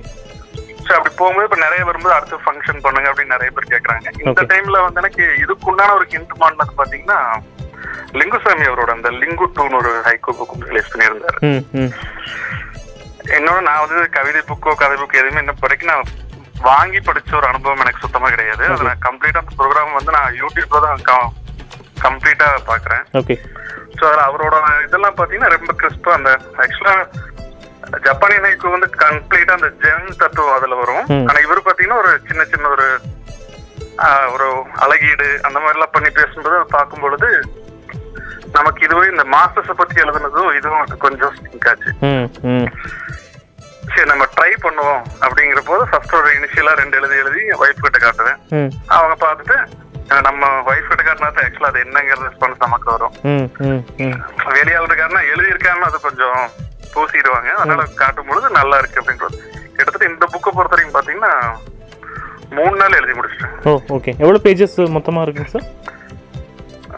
ஸோ 0.85 0.91
அப்படி 0.95 1.11
போகும்போது 1.19 1.47
இப்ப 1.47 1.57
நிறைய 1.65 1.83
வரும்போது 1.89 2.15
அடுத்து 2.15 2.43
ஃபங்க்ஷன் 2.45 2.83
பண்ணுங்க 2.85 3.07
அப்படின்னு 3.11 3.35
நிறைய 3.35 3.51
பேர் 3.53 3.71
கேக்குறாங்க. 3.73 4.07
இந்த. 4.23 4.43
டைம்ல 4.51 4.81
வந்து 4.85 5.01
எனக்கு 5.03 5.23
இதுக்குண்டான 5.43 5.95
ஒரு 5.99 6.05
ஹிண்ட் 6.13 6.33
மாடினது 6.41 6.79
பாத்தீங்கன்னா 6.81 7.19
லிங்குசாமி 8.19 8.65
அவரோட 8.69 8.91
அந்த 8.97 9.09
லிங்கு 9.21 9.47
டூன்னு 9.55 9.79
ஒரு 9.81 9.93
ஹைகோ 10.07 10.33
புக் 10.39 10.67
ரிலீஸ் 10.69 10.91
பண்ணியிருந்தாரு. 10.91 11.39
இன்னொன்னு 13.37 13.67
நான் 13.67 13.81
வந்து 13.83 14.09
கவிதை 14.17 14.41
புக்கோ 14.49 14.71
கதை 14.81 14.95
புக் 15.01 15.19
எதுவுமே 15.21 15.41
இன்னும் 15.43 15.63
வரைக்கும் 15.65 15.91
நான் 15.91 16.09
வாங்கி 16.69 16.99
படிச்ச 17.07 17.31
ஒரு 17.39 17.47
அனுபவம் 17.51 17.81
எனக்கு 17.83 18.03
சுத்தமா 18.03 18.27
கிடையாது. 18.33 18.63
அது 18.73 18.87
நான் 18.89 19.05
கம்ப்ளீட்டா 19.07 19.41
அந்த 19.43 19.53
ப்ரோக்ராம் 19.59 19.97
வந்து 19.97 20.15
நான் 20.17 20.37
யூடியூப்ல 20.41 20.81
தான் 20.85 21.03
கம்ப்ளீட்டா 22.05 22.47
பாக்குறேன். 22.69 23.03
ஓகே 23.19 23.35
ஸோ 23.97 24.03
அதில் 24.09 24.27
அவரோட 24.27 24.55
இதெல்லாம் 24.85 25.17
பார்த்தீங்கன்னா 25.17 25.51
ரொம்ப 25.55 25.73
கிறிஸ்பா 25.81 26.13
அந்த 26.17 26.31
ஆக்சுவலா 26.63 26.95
ஜப்பானிய 28.05 28.39
ஹைக்கு 28.45 28.75
வந்து 28.75 28.89
கம்ப்ளீட்டா 29.03 29.57
அந்த 29.57 29.69
ஜென் 29.83 30.19
தத்துவம் 30.21 30.55
அதுல 30.57 30.77
வரும். 30.81 31.05
ஆனா 31.29 31.39
இவர் 31.45 31.67
பாத்தீங்கன்னா 31.67 32.01
ஒரு 32.03 32.11
சின்ன 32.29 32.45
சின்ன 32.53 32.69
ஒரு 32.75 32.87
ஒரு 34.35 34.47
அழகீடு 34.83 35.27
அந்த 35.47 35.57
மாதிரி 35.59 35.77
எல்லாம் 35.77 35.95
பண்ணி 35.95 36.09
பேசும்போது 36.17 36.57
அதை 36.59 36.67
பார்க்கும் 36.77 37.03
பொழுது 37.03 37.29
நமக்கு 38.57 38.81
இதுவே 38.87 39.05
இந்த 39.13 39.23
மாஸ்டர்ஸை 39.33 39.75
பத்தி 39.77 40.03
எழுதுனதும் 40.03 40.51
இதுவும் 40.59 40.99
கொஞ்சம் 41.05 41.33
ஸ்டிங்க் 41.37 41.67
ஆச்சு. 41.71 41.91
சரி 43.89 44.07
நம்ம 44.11 44.25
ட்ரை 44.35 44.51
பண்ணுவோம் 44.63 45.03
அப்படிங்கிற 45.25 45.61
போது 45.67 45.83
ஃபர்ஸ்ட் 45.89 46.15
ஒரு 46.19 46.29
இனிஷியலா 46.37 46.71
ரெண்டு 46.79 46.97
எழுதி 46.99 47.17
எழுதி 47.23 47.41
ஒய்ஃப் 47.61 47.83
கிட்ட 47.83 47.97
காட்டுவேன் 48.03 48.39
அவங்க 48.95 49.15
பார்த்துட்டு 49.23 49.57
நம்ம 50.27 50.47
ஒய்ஃப் 50.69 50.89
கிட்ட 50.89 51.03
காட்டினா 51.03 51.29
ஆக்சுவலா 51.43 51.69
அது 51.71 51.83
என்னங்கிற 51.85 52.17
ரெஸ்பான்ஸ் 52.25 52.63
நமக்கு 52.65 52.89
வரும். 52.93 53.13
ம் 53.31 53.47
ம் 53.67 53.81
ம். 54.05 54.17
வெளியாள் 54.55 54.87
இருக்காருன்னா 54.89 55.23
எழுதியிருக்காருன்னு 55.33 55.89
அது 55.89 55.99
கொஞ்சம் 56.07 56.39
பூசிடுவாங்க. 56.93 57.49
அதனால 57.59 57.85
காட்டும் 58.01 58.29
பொழுது 58.29 58.49
நல்லா 58.59 58.77
இருக்கு 58.81 59.01
அப்படின்றது. 59.01 59.37
கிட்டத்தட்ட 59.77 60.11
இந்த 60.11 60.25
புக்கை 60.33 60.51
பொறுத்த 60.51 60.75
வரைக்கும் 60.75 60.97
பாத்தீங்கன்னா 60.97 61.33
மூணு 62.57 62.75
நாள் 62.81 62.97
எழுதி 62.99 63.15
முடிச்சிட்டேன். 63.19 63.55
ஓகே 63.95 64.11
எவ்வளோ 64.23 64.41
பேஜஸ் 64.45 64.77
மொத்தமாக 64.97 65.25
இருக்குங்க 65.25 65.51
சார் 65.55 65.67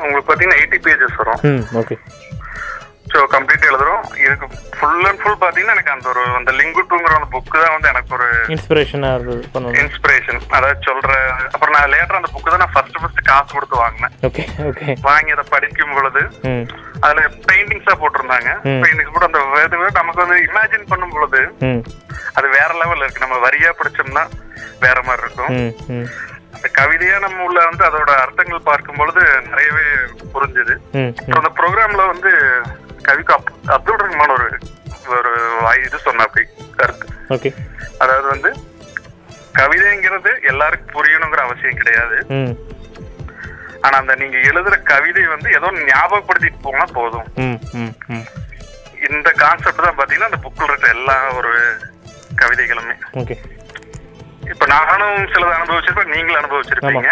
உங்களுக்கு 0.04 0.30
பாத்தீங்கன்னா 0.32 0.62
எயிட்டி 0.62 0.80
பேஜஸ் 0.88 1.20
வரும். 1.22 1.62
ஓகே 1.82 1.98
ஸோ 3.12 3.20
கம்ப்ளீட் 3.34 3.68
எழுதுறோம். 3.68 4.02
இதுக்கு 4.24 4.48
ஃபுல் 4.78 5.06
அண்ட் 5.10 5.20
ஃபுல் 5.22 5.38
பார்த்தீங்கன்னா 5.42 5.76
எனக்கு 5.76 5.94
அந்த 5.94 6.08
ஒரு 6.14 6.24
அந்த 6.40 6.52
லிங்குட்டுங்கிற 6.58 7.14
அந்த 7.20 7.30
புக்கு 7.36 7.62
தான் 7.64 7.76
வந்து 7.76 7.90
எனக்கு 7.92 8.12
ஒரு 8.18 8.28
இன்ஸ்பிரேஷனாக 8.56 9.16
இருந்தது 9.18 9.80
இன்ஸ்பிரேஷன் 9.84 10.42
அதாவது 10.58 10.88
சொல்ற 10.88 11.14
அப்புறம் 11.54 11.76
நான் 11.76 11.92
லேட்டர் 11.94 12.20
அந்த 12.20 12.32
புக்கு 12.34 12.52
தான் 12.54 12.64
நான் 12.64 12.74
ஃபர்ஸ்ட் 12.76 13.00
ஃபர்ஸ்ட் 13.02 13.22
காசு 13.30 13.50
கொடுத்து 13.56 13.82
வாங்கினேன். 13.84 14.14
ஓகே 14.30 14.46
ஓகே 14.72 14.98
வாங்கி 15.10 15.36
அதை 15.36 15.46
படிக்கும் 15.54 15.96
பொழுது 15.98 16.24
அதுல 17.06 17.24
பெயிண்டிங்ஸா 17.50 17.96
போட்டிருந்தாங்க. 18.04 18.52
பெயிண்டிங்ஸ் 18.84 19.16
கூட 19.16 19.26
அந்த 19.30 19.92
நமக்கு 20.02 20.24
வந்து 20.26 20.40
இமேஜின் 20.50 20.90
பண்ணும் 20.94 21.16
பொழுது 21.18 21.42
அது 22.38 22.48
வேற 22.58 22.70
லெவல்ல 22.82 23.06
இருக்கு. 23.06 23.26
நம்ம 23.26 23.38
வரியா 23.48 23.72
படிச்சோம்னா 23.82 24.26
வேற 24.86 24.98
மாதிரி 25.08 25.24
இருக்கும். 25.26 25.54
அந்த 26.56 26.68
கவிதையா 26.80 27.18
நம்ம 27.26 27.44
உள்ள 27.48 27.60
வந்து 27.70 27.84
அதோட 27.88 28.12
அர்த்தங்கள் 28.24 28.68
பார்க்கும் 28.70 29.00
பொழுது 29.00 29.24
நிறையவே 29.50 29.86
புரிஞ்சுது. 30.36 30.76
அந்த 31.38 31.50
ப்ரோக்ராம்ல 31.60 32.06
வந்து 32.14 32.32
கவிக்கு 33.08 33.34
அப் 33.38 33.52
அப்துல் 33.76 34.02
ரஹ்மான் 34.04 34.34
ஒரு 34.38 34.48
ஒரு 35.18 35.34
இது 35.86 35.98
சொன்ன 36.06 36.26
அப்படி 36.28 36.46
கருத்து. 36.80 37.52
அதாவது 38.04 38.28
வந்து 38.34 38.50
கவிதைங்கிறது 39.60 40.32
எல்லாருக்கும் 40.52 40.96
புரியணுங்கிற 40.96 41.44
அவசியம் 41.46 41.80
கிடையாது. 41.82 42.18
ஆனா 43.86 43.96
அந்த 44.02 44.14
நீங்க 44.22 44.38
எழுதுற 44.50 44.76
கவிதை 44.92 45.24
வந்து 45.34 45.50
ஏதோ 45.58 45.68
ஞாபகப்படுத்திட்டு 45.92 46.66
போனா 46.66 46.86
போதும். 46.98 47.28
இந்த 49.10 49.30
கான்செப்ட் 49.44 49.86
தான் 49.86 49.98
பாத்தீங்கன்னா 50.00 50.30
அந்த 50.32 50.42
புக்கில் 50.46 50.72
இருக்க 50.72 50.88
எல்லா 50.98 51.18
ஒரு 51.40 51.54
கவிதைகளுமே. 52.42 52.96
ஓகே. 53.22 53.36
இப்ப 54.54 54.66
நானும் 54.74 55.18
சிலது 55.34 55.54
அனுபவிச்சிருப்பேன் 55.58 56.14
நீங்களும் 56.16 56.40
அனுபவிச்சிருப்பீங்க. 56.42 57.12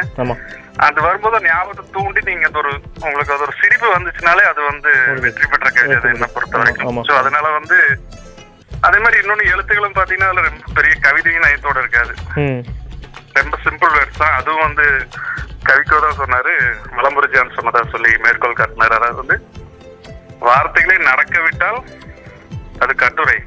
அது 0.86 1.00
வரும்போது 1.06 1.38
ஞாபகத்தை 1.48 1.84
தூண்டி 1.96 2.22
நீங்க 2.30 2.46
அது 2.50 2.60
ஒரு 2.62 2.72
உங்களுக்கு 3.06 3.34
அது 3.36 3.46
ஒரு 3.48 3.54
சிரிப்பு 3.62 3.88
வந்துச்சுனாலே 3.96 4.44
அது 4.51 4.62
வந்து 4.72 4.92
வெற்றி 5.25 5.46
பெற்ற 5.51 5.70
கவிதை 5.77 6.10
என்ன 6.15 6.27
பொறுத்த. 6.36 6.56
வரைக்கும். 6.62 7.01
ஸோ 7.10 7.13
அதனால 7.22 7.46
வந்து 7.60 7.77
அதே 8.88 8.98
மாதிரி 9.04 9.20
இன்னொன்னு 9.22 9.51
எழுத்துக்களும் 9.54 9.98
பாத்தீங்கன்னா 10.00 10.32
அதுல 10.32 10.48
ரொம்ப 10.50 10.74
பெரிய 10.80 10.96
கவிதையும் 11.06 11.46
நயத்தோட 11.46 11.77
இருக்காது. 11.84 12.13
ரொம்ப 13.39 13.56
சிம்பிள் 13.65 13.94
வேர்ட்ஸ் 13.96 14.22
தான். 14.24 14.36
அதுவும் 14.39 14.65
வந்து 14.68 14.88
கவிக்கோ 15.70 16.00
தான் 16.06 16.20
சொன்னாரு. 16.22 16.54
மலம்புரிஜான் 16.98 17.56
சொன்னதா 17.58 17.84
சொல்லி 17.94 18.12
மேற்கோள் 18.25 18.60
காட்டினார். 18.60 18.98
அதாவது 19.00 19.22
வந்து 19.24 19.38
வார்த்தைகளை 20.48 20.98
நடக்க 21.12 21.36
விட்டால் 21.46 21.80
அது 22.84 22.94
கட்டுரை. 23.04 23.38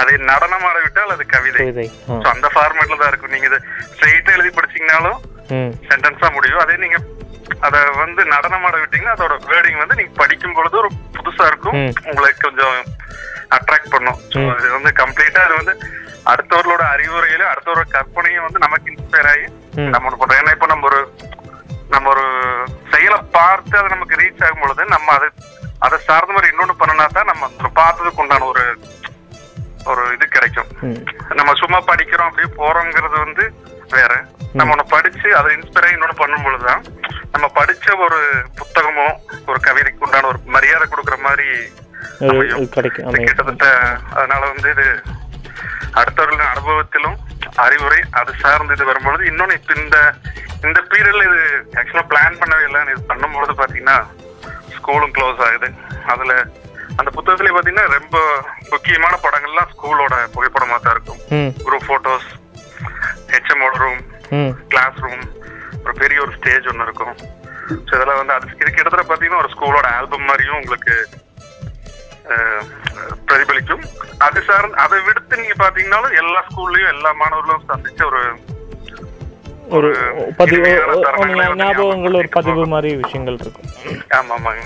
அதை 0.00 0.14
நடனமாட 0.30 0.76
விட்டால் 0.84 1.14
அது 1.14 1.24
கவிதை. 1.26 1.60
அந்த 2.32 2.48
ஃபார்மேட்ல 2.54 2.98
தான் 3.00 3.10
இருக்கும். 3.12 3.34
நீங்க 3.36 3.48
ஸ்ட்ரெயிட்டா 3.92 4.34
எழுதி 4.36 4.52
படிச்சீங்கனாலும் 4.58 5.18
சென்டென்ஸா 5.90 6.28
முடியும். 6.34 6.62
அதே 6.64 6.76
நீங்க 6.84 6.98
அத 7.66 7.76
வந்து 8.00 8.22
நடனமாட 8.32 8.74
விட்டீங்கன்னா 8.80 9.14
அதோட 9.16 9.34
வேர்டிங் 9.50 9.80
வந்து 9.82 9.94
நீங்க 9.94 10.12
படிக்கும் 10.16 10.56
பொழுது 10.58 10.76
ஒரு 10.82 10.90
புதுசா 11.16 11.44
இருக்கும். 11.46 11.78
ம். 11.78 11.92
உங்களை 12.10 12.30
கொஞ்சம் 12.46 12.76
அட்ராக்ட் 13.56 13.92
பண்ணும். 13.94 14.18
இது 14.60 14.74
வந்து 14.76 14.92
கம்ப்ளீட்டா 15.02 15.42
அது 15.46 15.54
வந்து 15.60 15.74
அடுத்தவர்களோட 16.26 16.82
அறிவுரையில 16.94 17.44
அடுத்தவரோட 17.52 17.86
கற்பனையும் 17.88 18.46
வந்து 18.46 18.58
நமக்கு 18.58 18.90
இன்ஸ்பயர் 18.92 19.30
ஆகி. 19.32 19.46
நம்ம 19.94 20.08
பண்றோம். 20.10 20.38
ஏன்னா 20.40 20.54
இப்ப 20.56 20.66
நம்ம 20.66 20.86
ஒரு 20.90 21.00
நம்ம 21.88 22.08
ஒரு 22.08 22.24
செயலை 22.92 23.18
பார்த்து 23.36 23.78
அது 23.78 23.88
நமக்கு 23.88 24.18
ரீச் 24.20 24.44
ஆகும் 24.44 24.60
பொழுது 24.60 24.84
நம்ம 24.86 25.12
அது 25.12 25.28
அதை 25.78 25.98
சார்ந்த 26.06 26.32
மாதிரி 26.32 26.52
இன்னொன்னு 26.52 26.74
பண்ணினா 26.80 27.06
தான் 27.08 27.30
நம்ம 27.32 27.48
பார்த்ததுக்கு 27.74 28.22
உண்டான 28.24 28.44
ஒரு 28.44 28.57
சும்மா 31.68 31.80
படிக்கிறோம் 31.88 32.28
அப்படியே 32.28 32.50
போறோங்கிறது 32.58 33.16
வந்து 33.18 33.44
வேற. 33.92 34.12
நம்ம 34.54 34.72
ஒண்ணு 34.74 34.84
படிச்சு 34.92 35.28
அதை 35.38 35.48
இன்ஸ்பயர் 35.54 35.86
ஆகி 35.86 35.94
இன்னொன்னு 35.96 36.16
பண்ணும் 36.20 36.44
பொழுதுதான் 36.46 36.82
நம்ம 37.32 37.46
படிச்ச 37.56 37.96
ஒரு 38.04 38.18
புத்தகமோ 38.58 39.06
ஒரு 39.50 39.58
கவிதைக்கு 39.66 40.04
உண்டான 40.06 40.28
ஒரு 40.30 40.38
மரியாதை 40.54 40.86
கொடுக்குற 40.86 41.16
மாதிரி 41.20 41.48
கிட்டத்தட்ட 43.20 43.66
அதனால 44.14 44.40
வந்து 44.52 44.68
இது 44.74 44.86
அடுத்தவர்களின் 45.94 46.50
அனுபவத்திலும் 46.50 47.18
அறிவுரை 47.64 48.00
அது 48.18 48.32
சார்ந்து 48.42 48.76
இது 48.76 48.88
வரும்பொழுது 48.90 49.24
இன்னொன்னு 49.30 49.58
இப்ப 49.58 49.76
இந்த 49.78 49.98
இந்த 50.64 50.80
பீரியட்ல 50.90 51.26
இது 51.28 51.40
ஆக்சுவலா 51.78 52.06
பிளான் 52.10 52.40
பண்ணவே 52.40 52.64
இல்லை 52.68 52.82
இது 52.88 53.02
பண்ணும்பொழுது 53.10 53.60
பாத்தீங்கன்னா 53.60 53.98
ஸ்கூலும் 54.74 55.14
க்ளோஸ் 55.16 55.42
ஆகுது. 55.46 55.68
அதுல 56.06 56.32
அந்த 56.98 57.10
புத்தகத்துல 57.16 57.52
பாத்தீங்கன்னா 57.54 57.86
ரொம்ப 57.98 58.16
முக்கியமான 58.72 59.14
படங்கள்லாம் 59.24 59.70
ஸ்கூலோட 59.74 60.14
புகைப்படமா 60.34 60.76
தான் 60.84 60.94
இருக்கும். 60.96 61.20
குரூப் 61.66 61.88
போட்டோஸ் 61.90 62.28
ஹெச்எம்மோட 63.32 63.74
ரூம் 63.84 64.02
கிளாஸ் 64.72 64.98
ரூம் 65.04 65.24
ஒரு 65.84 65.94
பெரிய 66.02 66.18
ஒரு 66.24 66.32
ஸ்டேஜ் 66.38 66.68
ஒன்று 66.70 66.86
இருக்கும். 66.88 67.14
ஸோ 67.86 67.92
இதெல்லாம் 67.96 68.20
வந்து 68.20 68.34
அது 68.36 68.46
இது 68.60 68.70
கிட்டத்தட்ட 68.70 69.04
பார்த்தீங்கன்னா 69.08 69.42
ஒரு 69.44 69.52
ஸ்கூலோட 69.54 69.86
ஆல்பம் 69.98 70.28
மாதிரியும் 70.30 70.60
உங்களுக்கு 70.62 70.94
பிரதிபலிக்கும். 73.28 73.84
அது 74.26 74.38
சார்ந்து 74.48 74.76
அதை 74.84 74.98
விடுத்து 75.06 75.40
நீங்க 75.40 75.54
பாத்தீங்கன்னாலும் 75.62 76.16
எல்லா 76.22 76.40
ஸ்கூல்லயும் 76.48 76.92
எல்லா 76.94 77.10
மாணவர்களும் 77.22 77.68
சந்திச்ச 77.70 78.02
ஒரு 78.10 78.22
ஒரு 79.76 79.88
பதிவு 80.40 80.68
ஞாபகங்கள் 81.62 82.18
ஒரு 82.20 82.28
பதிவு 82.36 82.62
மாதிரி 82.74 82.90
விஷயங்கள் 83.04 83.40
இருக்கும். 83.44 83.70
ஆமா 84.18 84.34
ஆமாங்க. 84.38 84.62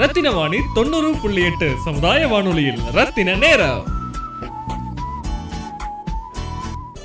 ரத்தின 0.00 0.30
வாணி 0.30 0.56
தொண்ணூறு 0.74 1.14
புள்ளி 1.22 1.42
எட்டு 1.42 1.70
சமுதாய 1.84 2.26
வானொலியில். 2.26 2.78
ரத்தின 2.92 3.34
நேரம். 3.34 3.82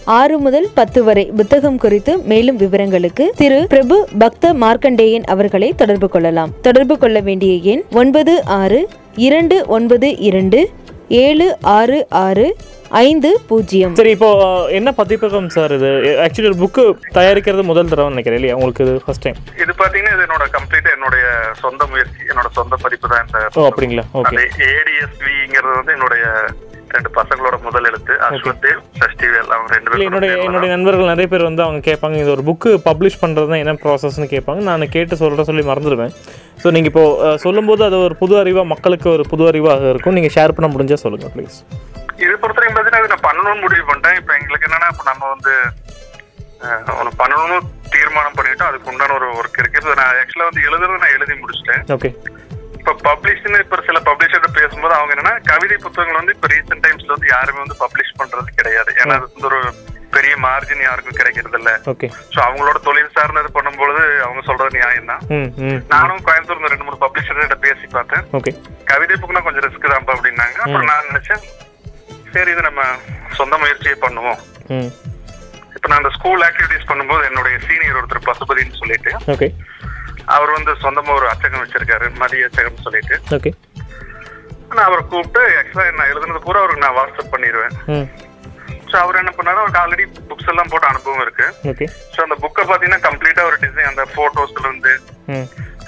ஆறு 0.05 0.39
முதல் 0.39 0.67
பத்து 0.73 1.03
வரை 1.03 1.25
புத்தகம் 1.25 1.77
குறித்து 1.77 2.17
மேலும் 2.17 2.57
விவரங்களுக்கு 2.57 3.33
திரு 3.35 3.65
பிரபு 3.69 4.07
பக்த 4.17 4.53
மார்க்கண்டேயன் 4.53 5.23
அவர்களை 5.23 5.73
தொடர்பு 5.73 6.09
கொள்ளலாம். 6.09 6.49
தொடர்பு 6.61 6.97
கொள்ள 6.97 7.19
வேண்டிய 7.19 7.55
எண் 7.71 7.83
ஒன்பது 7.91 8.45
ஆறு 8.45 8.89
இரண்டு 9.15 9.65
ஒன்பது 9.67 10.17
இரண்டு 10.17 10.69
ஏழு 11.23 11.47
ஆறு 11.73 11.97
ஆறு 12.19 12.47
ஐந்து 12.99 13.29
பூஜ்ஜியம். 13.47 13.93
சரி 13.95 14.11
இப்போ 14.11 14.27
என்ன 14.69 14.89
பதிப்பகம் 14.93 15.47
சார் 15.49 15.71
இது? 15.73 15.89
ஆக்சுவலி 16.23 16.49
ஒரு 16.51 16.57
புக்கு 16.57 16.83
தயாரிக்கிறது 17.13 17.63
முதல் 17.63 17.89
தடவை 17.89 18.09
நினைக்கிறேன் 18.09 18.39
இல்லையா? 18.39 18.55
உங்களுக்கு 18.55 18.83
இது 18.85 18.93
ஃபர்ஸ்ட் 19.05 19.25
டைம் 19.25 19.39
இது 19.63 19.73
பாத்தீங்கன்னா 19.73 20.13
இது 20.15 20.25
என்னோட 20.27 20.45
கம்ப்ளீட்டா 20.57 20.91
என்னுடைய 20.93 21.25
சொந்த 21.63 21.85
முயற்சி 21.85 22.21
என்னோட 22.31 22.49
சொந்த 22.53 22.75
பதிப்பு 22.83 23.07
தான் 23.07 23.23
இந்த 23.25 23.39
ஓ 23.55 23.67
அப்படிங்களா? 23.69 24.05
ஓகே. 24.13 24.29
அந்த 24.29 24.43
ஏடிஎஸ்விங்கிறது 24.71 25.75
வந்து 25.79 25.93
என்னுடைய 25.93 26.23
ரெண்டு 26.89 27.09
பசங்களோட 27.15 27.55
முதல் 27.63 27.87
எழுத்து 27.89 28.13
அஸ்வத்தேவ் 28.27 28.79
சஷ்டிவேல் 28.99 29.53
அவங்க 29.55 29.69
ரெண்டு 29.73 29.89
இல்லை 29.89 30.05
என்னுடைய 30.07 30.31
பேரும் 30.31 30.45
என்னுடைய 30.47 30.71
நண்பர்கள் 30.73 31.11
நிறைய 31.11 31.27
பேர் 31.27 31.47
வந்து 31.47 31.63
அவங்க 31.65 31.81
கேட்பாங்க 31.87 32.17
இது 32.21 32.33
ஒரு 32.33 32.43
புக்கு 32.49 32.71
பப்ளிஷ் 32.85 33.19
பண்ணுறது 33.21 33.49
தான் 33.51 33.61
என்ன 33.63 33.73
ப்ராசஸ்னு 33.83 34.27
கேட்பாங்க. 34.33 34.61
நான் 34.69 34.93
கேட்டு 34.95 35.19
சொல்கிற 35.21 35.45
சொல்லி 35.49 35.63
மறந்துடுவேன். 35.69 36.13
ஸோ 36.61 36.69
நீங்கள் 36.75 36.91
இப்போ 36.91 37.03
அஹ், 37.25 37.39
சொல்லும்போது 37.45 37.83
அது 37.87 37.97
ஒரு 38.05 38.17
புது 38.21 38.35
அறிவாக 38.41 38.67
மக்களுக்கு 38.71 39.09
ஒரு 39.15 39.25
புது 39.31 39.45
அறிவாக 39.49 39.89
இருக்கும். 39.91 40.17
நீங்கள் 40.17 40.35
ஷேர் 40.35 40.55
பண்ண 40.57 40.69
முடிஞ்சால் 40.73 41.03
சொல்லுங்கள் 41.03 41.33
ப்ளீஸ் 41.35 41.57
இது 42.23 42.33
பொறுத்தவரைக்கும் 42.35 42.77
பார்த்தீங்கன்னா 42.77 43.13
நான் 43.13 43.27
பண்ணணும்னு 43.27 43.63
முடிவு 43.63 43.85
பண்ணிட்டேன். 43.87 44.17
இப்போ 44.21 44.33
எங்களுக்கு 44.39 44.67
என்னன்னா 44.69 44.89
இப்போ 44.93 45.05
நம்ம 45.09 45.23
வந்து 45.33 45.53
ஒண்ணு 46.95 47.11
பண்ணணும்னு 47.19 47.57
தீர்மானம் 47.93 48.37
பண்ணிட்டோம். 48.37 48.69
அதுக்கு 48.69 48.89
உண்டான 48.91 49.15
ஒரு 49.17 49.27
ஒர்க் 49.39 49.59
இருக்கு. 49.61 49.79
இப்போ 49.81 49.95
நான் 49.99 50.19
ஆக்சுவலாக 50.21 50.49
வந்து 50.49 50.65
எழுதுறது 50.67 51.01
நான் 51.03 51.15
எழுதி 51.17 51.35
முடிச்சிட்டேன். 51.41 51.83
ஓகே 51.95 52.11
இப்போ 52.85 52.97
பப்ளிஷ்னு 53.05 53.59
இப்போ 53.63 53.77
சில 53.85 53.99
பப்ளிஷர்கிட்ட 54.07 54.57
பேசும்போது 54.57 54.93
அவங்க 54.97 55.13
என்னன்னா 55.13 55.31
கவிதை 55.47 55.77
புத்தகங்கள் 55.85 56.17
வந்து 56.19 56.33
இப்போ 56.35 56.47
ரீசெண்ட் 56.51 56.83
டைம்ஸ்ல 56.85 57.13
வந்து 57.13 57.29
யாருமே 57.31 57.59
வந்து 57.63 57.77
பப்ளிஷ் 57.81 58.11
பண்றது 58.19 58.49
கிடையாது. 58.59 58.91
ஏன்னா 59.01 59.15
அது 59.19 59.25
வந்து 59.29 59.47
ஒரு 59.49 59.59
பெரிய 60.15 60.33
மார்ஜின் 60.43 60.83
யாருக்கும் 60.85 61.17
கிடைக்கிறது 61.19 61.57
இல்ல 61.59 61.71
ஸோ 62.33 62.39
அவங்களோட 62.47 62.77
தொழில் 62.87 63.09
சார்ந்தது 63.15 63.49
பண்ணும்பொழுது 63.57 64.03
அவங்க 64.25 64.43
சொல்றது 64.49 64.77
நியாயம் 64.77 65.09
தான் 65.11 65.23
நானும் 65.95 66.23
கோயம்புத்தூர்ல 66.27 66.71
ரெண்டு 66.73 66.87
மூணு 66.89 67.01
பப்ளிஷர்கிட்ட 67.05 67.57
பேசி 67.65 67.89
பார்த்தேன். 67.97 68.23
கவிதை 68.91 69.17
புக்னா 69.23 69.43
கொஞ்சம் 69.47 69.65
ரிஸ்க் 69.67 69.91
தான்ப்பா 69.95 70.15
அப்படின்னாங்க. 70.17 70.57
அப்புறம் 70.65 70.89
நான் 70.91 71.09
நினைச்சேன் 71.11 71.43
சரி 72.35 72.53
இது 72.55 72.69
நம்ம 72.69 72.83
சொந்த 73.41 73.57
முயற்சியை 73.63 73.97
பண்ணுவோம். 74.05 74.39
இப்போ 75.75 75.87
நான் 75.89 76.01
அந்த 76.03 76.13
ஸ்கூல் 76.19 76.45
ஆக்டிவிட்டிஸ் 76.49 76.89
பண்ணும்போது 76.91 77.25
என்னுடைய 77.31 77.57
சீனியர் 77.67 77.99
ஒருத்தர் 78.01 78.27
பசுபதின்னு 78.29 78.81
சொல்லிட்டு 78.83 79.13
அவர் 80.33 80.55
வந்து 80.57 80.71
சொந்தமா 80.83 81.11
ஒரு 81.19 81.27
அச்சகம் 81.31 81.63
வச்சிருக்காரு 81.63 82.05
மதிய 82.21 82.47
அச்சகம்னு 82.49 82.85
சொல்லிட்டு. 82.87 83.17
ஓகே. 83.37 83.51
நான் 84.75 84.87
அவரை 84.87 85.03
கூப்பிட்டு 85.11 85.41
ஆக்சுவலா 85.59 85.91
நான் 85.99 86.11
எழுதுனது 86.13 86.45
பூரா 86.45 86.61
அவருக்கு 86.61 86.85
நான் 86.85 86.97
வாட்ஸ்அப் 86.99 87.33
பண்ணிடுவேன் 87.35 87.75
ஸோ 88.89 88.95
அவர் 89.03 89.19
என்ன 89.21 89.31
பண்ணாரு 89.37 89.61
அவருக்கு 89.61 89.81
ஆல்ரெடி 89.83 90.05
புக்ஸ் 90.31 90.49
எல்லாம் 90.51 90.71
போட்ட 90.71 90.87
அனுபவம் 90.91 91.23
இருக்கு. 91.25 91.45
ஸோ 92.15 92.19
அந்த 92.25 92.35
புக்கை 92.43 92.63
பார்த்தீங்கன்னா 92.63 93.05
கம்ப்ளீட்டா 93.07 93.45
ஒரு 93.49 93.57
டிசைன் 93.63 93.91
அந்த 93.91 94.03
போட்டோஸ்ல 94.17 94.67
இருந்து 94.67 94.93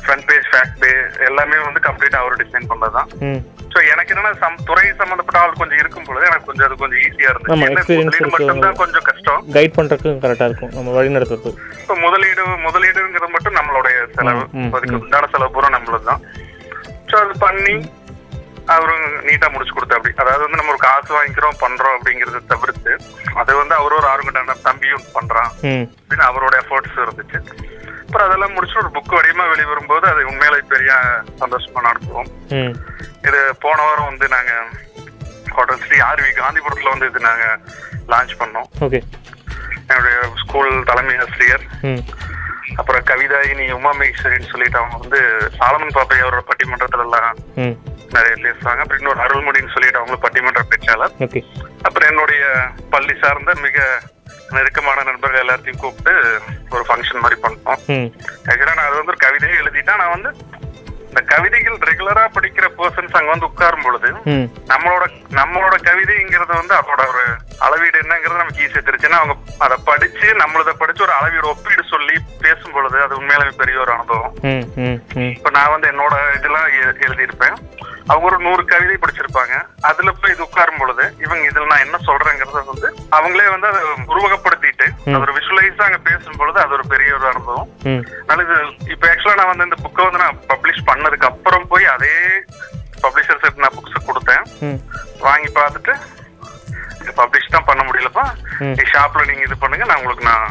ஃப்ரண்ட் 0.04 0.26
பேஜ் 0.30 0.48
ஃபேக்ட் 0.52 0.80
பே 0.82 0.90
எல்லாமே 1.28 1.58
வந்து 1.68 1.80
கம்ப்ளீட்டா 1.88 2.20
அவர் 2.24 2.42
டிசைன் 2.42 2.68
பண்ணதான். 2.72 3.08
ஸோ 3.72 3.78
எனக்கு 3.94 4.12
என்னன்னா 4.14 4.32
சம் 4.44 4.56
துறை 4.68 4.86
சம்பந்தப்பட்ட 5.02 5.40
ஆள் 5.42 5.58
கொஞ்சம் 5.62 5.80
இருக்கும் 5.82 6.06
பொழுது 6.08 6.28
எனக்கு 6.30 6.48
கொஞ்சம் 6.50 6.68
அது 6.68 6.76
கொஞ்சம் 6.84 7.02
ஈஸியா 7.06 7.32
இருந்துச்சு. 7.32 8.28
மட்டும்தான் 8.36 8.78
கொஞ்சம் 8.82 9.06
கஷ்டம். 9.10 9.42
கைட் 9.58 9.76
பண்ணுறதுக்கு 9.78 10.14
கரெக்டாக 10.26 10.50
இருக்கும். 10.52 10.72
நம்ம 10.78 10.94
வழி 10.98 11.16
நடத்துறது 11.16 11.52
இப்போ 11.82 11.96
முதலீடு 12.06 12.46
முதலீடுங்கிறது 12.68 13.27
மட்டும் 13.38 13.58
நம்மளுடைய 13.60 13.98
செலவு. 14.18 14.44
அதுக்கு 14.76 15.00
உண்டான 15.04 15.30
செலவு 15.36 15.56
பூரா 15.56 15.72
நம்மளது 15.78 16.10
தான். 16.12 16.24
ஸோ 17.10 17.16
அது 17.24 17.34
பண்ணி 17.46 17.78
அவரும் 18.74 19.04
நீட்டா 19.26 19.48
முடிச்சு 19.52 19.74
கொடுத்தா 19.76 19.98
அப்படி. 19.98 20.14
அதாவது 20.22 20.44
வந்து 20.46 20.60
நம்ம 20.60 20.74
ஒரு 20.74 20.82
காசு 20.86 21.12
வாங்கிக்கிறோம் 21.18 21.60
பண்றோம் 21.62 21.96
அப்படிங்கறத 21.98 22.40
தவிர்த்து 22.52 22.94
அது 23.42 23.52
வந்து 23.60 23.74
அவர் 23.80 23.96
ஒரு 24.00 24.08
ஆர்வம் 24.14 24.66
தம்பியும் 24.68 25.06
பண்றான். 25.18 25.52
அப்படின்னு 26.00 26.26
அவரோட 26.30 26.56
எஃபர்ட்ஸ் 26.64 26.98
இருந்துச்சு. 27.04 27.40
அப்புறம் 28.08 28.26
அதெல்லாம் 28.28 28.54
முடிச்சு 28.56 28.82
ஒரு 28.82 28.90
புக் 28.96 29.16
வடிவமா 29.18 29.46
வெளிவரும்போது 29.52 30.06
அது 30.12 30.22
உண்மையிலே 30.32 30.60
பெரிய 30.74 30.92
சந்தோஷமா 31.42 31.82
நடத்துவோம். 31.88 32.30
இது 33.28 33.40
போன 33.64 33.78
வாரம் 33.88 34.10
வந்து 34.12 34.28
நாங்க 34.36 34.52
ஹோட்டல் 35.56 35.82
ஸ்ரீ 35.86 35.98
ஆர்வி 36.10 36.30
காந்திபுரத்துல 36.42 36.94
வந்து 36.94 37.10
இது 37.12 37.22
நாங்க 37.30 37.46
லான்ச் 38.14 38.36
பண்ணோம். 38.42 38.70
என்னுடைய 39.90 40.18
ஸ்கூல் 40.44 40.72
தலைமை 40.92 41.18
ஆசிரியர் 41.26 41.66
அப்புறம் 42.76 43.06
கவிதாயினி 43.10 43.66
உமா 43.78 43.92
மகேஸ்வரின்னு 44.00 44.52
சொல்லிட்டு 44.54 44.80
அவங்க 44.80 44.98
வந்து 45.04 45.20
சாலமன் 45.60 45.96
பாப்பை 45.98 46.20
அவரோட 46.24 46.44
பட்டிமன்றத்துல 46.50 47.06
எல்லாம் 47.08 47.30
நிறைய 48.16 48.34
பேசுவாங்க 48.44 48.82
அப்புறம் 48.84 49.02
இன்னொரு 49.02 49.24
அருள்மொழின்னு 49.26 49.74
சொல்லிட்டு 49.76 50.00
அவங்களும் 50.00 50.26
பட்டிமன்ற 50.26 50.64
பேச்சாளர். 50.72 51.16
அப்புறம் 51.88 52.10
என்னுடைய 52.12 52.44
பள்ளி 52.90 53.16
சார்ந்த 53.24 53.56
மிக 53.66 53.80
நெருக்கமான 54.56 55.04
நண்பர்கள் 55.04 55.44
எல்லாத்தையும் 55.44 55.82
கூப்பிட்டு 55.84 56.14
ஒரு 56.76 56.84
ஃபங்க்ஷன் 56.88 57.24
மாதிரி 57.24 57.38
பண்ணோம். 57.46 57.80
ஆக்சுவலா 58.50 58.76
நான் 58.78 58.88
அது 58.90 59.00
வந்து 59.00 59.14
ஒரு 59.14 59.24
கவிதையை 59.26 59.58
எழுதிட்டா 59.64 59.96
நான் 60.02 60.16
வந்து 60.16 60.32
இந்த 61.18 61.30
கவிதைகள் 61.36 61.78
ரெகுலரா 61.90 62.24
படிக்கிற 62.34 62.66
பர்சன்ஸ் 62.80 63.16
அங்க 63.18 63.30
வந்து 63.32 63.48
உட்காரும் 63.48 63.86
பொழுது 63.86 64.10
நம்மளோட 64.72 65.06
நம்மளோட 65.38 65.76
கவிதைங்கிறது 65.88 66.54
வந்து 66.60 66.74
அதோட 66.80 67.02
ஒரு 67.12 67.24
அளவீடு 67.66 68.02
என்னங்கிறது 68.04 68.42
நமக்கு 68.42 68.64
ஈஸியா 68.66 68.84
தெரிஞ்சுன்னா 68.90 69.20
அவங்க 69.22 69.36
அதை 69.66 69.78
படிச்சு 69.90 70.28
நம்மளத 70.42 70.74
படிச்சு 70.82 71.06
ஒரு 71.08 71.14
அளவீடு 71.18 71.50
ஒப்பீடு 71.54 71.84
சொல்லி 71.94 72.16
பேசும் 72.44 72.76
பொழுது 72.76 72.98
அது 73.06 73.18
உண்மையிலுமே 73.20 73.56
பெரிய 73.62 73.82
ஒரு 73.86 73.94
அனுபவம். 73.96 74.36
இப்ப 75.38 75.50
நான் 75.58 75.74
வந்து 75.76 75.90
என்னோட 75.94 76.16
இதெல்லாம் 76.38 76.70
எழுதியிருப்பேன். 77.08 77.58
அவங்க 78.10 78.26
ஒரு 78.30 78.38
நூறு 78.46 78.64
கவிதை 78.72 78.96
படிச்சிருப்பாங்க. 79.02 79.56
அதுல 79.90 80.12
போய் 80.20 80.34
இது 80.34 80.46
உட்காரும் 80.48 80.80
பொழுது 80.82 81.06
இவங்க 81.24 81.44
இதுல 81.50 81.70
நான் 81.72 81.84
என்ன 81.86 81.98
சொல்றேங்கிறத 82.10 82.62
வந்து 82.72 82.88
அவங்களே 83.18 83.48
வந்து 83.54 83.68
அதை 83.72 83.82
உருவகப்படுத்திட்டு 84.12 84.88
அது 85.06 85.24
ஒரு 85.26 85.36
விஷுவலைஸா 85.38 85.88
அங்க 85.88 86.00
பேசும் 86.10 86.40
பொழுது 86.42 86.60
அது 86.64 86.76
ஒரு 86.78 86.86
பெரிய 86.94 87.16
ஒரு 87.18 87.28
அனுபவம். 87.32 87.70
அதனால 88.22 88.46
இது 88.48 88.58
இப்ப 88.94 89.04
ஆக்சுவலா 89.12 89.40
நான் 89.40 89.52
வந்து 89.52 89.68
இந்த 89.70 89.80
புக்கை 89.86 90.06
வந்து 90.08 90.24
நான் 90.26 90.40
பப்ளிஷ் 90.52 90.88
பண்ணதுக்கு 90.92 91.30
அப்புறம் 91.32 91.68
போய் 91.74 91.88
அதே 91.96 92.14
பப்ளிஷர்ஸ் 93.06 93.64
நான் 93.64 93.76
புக்ஸ் 93.80 94.08
கொடுத்தேன். 94.10 94.46
வாங்கி 95.28 95.52
பார்த்துட்டு 95.60 95.96
பப்ளிஷ் 97.20 97.54
தான் 97.54 97.68
பண்ண 97.68 97.82
முடியலப்பா. 97.88 98.24
ஷாப்ல 98.94 99.28
நீங்க 99.30 99.44
இது 99.48 99.56
பண்ணுங்க 99.62 99.86
நான் 99.90 100.00
உங்களுக்கு 100.02 100.26
நான் 100.32 100.48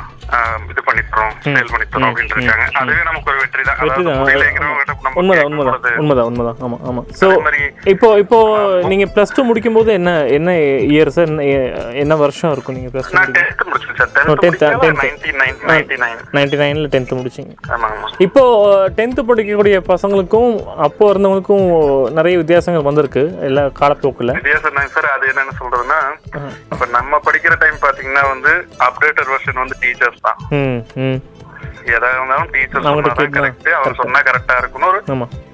இது 0.71 0.80
பண்ணி 0.87 1.02
தரோம் 1.12 1.35
சேல் 1.45 1.71
பண்ணி 1.73 1.87
தரோம் 1.92 2.06
அப்படின்னு 2.09 2.35
இருக்காங்க 2.37 2.64
அதுவே 2.80 3.02
நமக்கு 3.09 3.30
ஒரு 3.33 3.38
வெற்றி 3.42 3.62
தான். 3.62 3.78
உண்மைதான் 5.21 5.47
உண்மைதான். 5.49 5.78
உண்மைதான் 6.00 6.28
உண்மைதான். 6.30 6.59
ஆமாம் 6.66 6.83
ஆமாம் 6.88 7.06
ஸோ 7.21 7.26
இப்போ 7.92 8.09
இப்போ 8.23 8.38
நீங்கள் 8.92 9.11
ப்ளஸ் 9.14 9.35
டூ 9.37 9.45
முடிக்கும் 9.50 9.78
போது 9.78 9.90
என்ன 9.99 10.11
என்ன 10.38 10.50
இயர் 10.95 11.12
சார் 11.16 11.33
என்ன 12.02 12.16
வருஷம் 12.25 12.52
இருக்கும் 12.54 12.76
நீங்கள் 12.78 12.95
ப்ளஸ் 12.95 13.11
டூ 13.11 13.16
நான் 16.37 16.50
டென்த் 16.95 17.14
முடிச்சிங்க. 17.16 17.52
ஆமா 17.75 17.88
இப்போ 18.26 18.42
டென்த்து 18.99 19.23
படிக்கக்கூடிய 19.28 19.76
பசங்களுக்கும் 19.90 20.52
அப்போ 20.87 21.04
இருந்தவங்களுக்கும் 21.12 21.66
நிறைய 22.18 22.35
வித்தியாசங்கள் 22.42 22.88
வந்திருக்கு 22.88 23.23
எல்லா 23.49 23.64
காலப்போக்கில். 23.80 24.35
வித்தியாசம் 24.38 24.92
சார் 24.97 25.09
அது 25.14 25.25
என்னன்னு 25.33 25.54
சொல்றதுன்னா 25.61 26.00
இப்ப 26.73 26.87
நம்ம 26.97 27.21
படிக்கிற 27.26 27.54
டைம் 27.62 27.78
பாத்தீங்கன்னா 27.87 28.25
வந்து 28.33 28.52
அப்டேட்டட் 28.88 29.30
வெர்ஷன் 29.33 29.61
வந்து 29.62 29.76
டீச்சர்ஸ் 29.83 30.15
தான் 30.20 30.38
ம் 30.58 30.78
ம். 31.02 31.18
எதா 31.88 32.08
இருந்தாலும் 32.11 32.50
டீச்சர் 32.50 32.85
சொன்னா. 32.85 32.94
கரெக்ட் 33.37 33.68
அவர் 33.73 33.94
சொன்னா 33.94 34.20
கரெக்டா 34.20 34.54
இருக்கணும். 34.56 34.88
ஒரு 34.88 35.00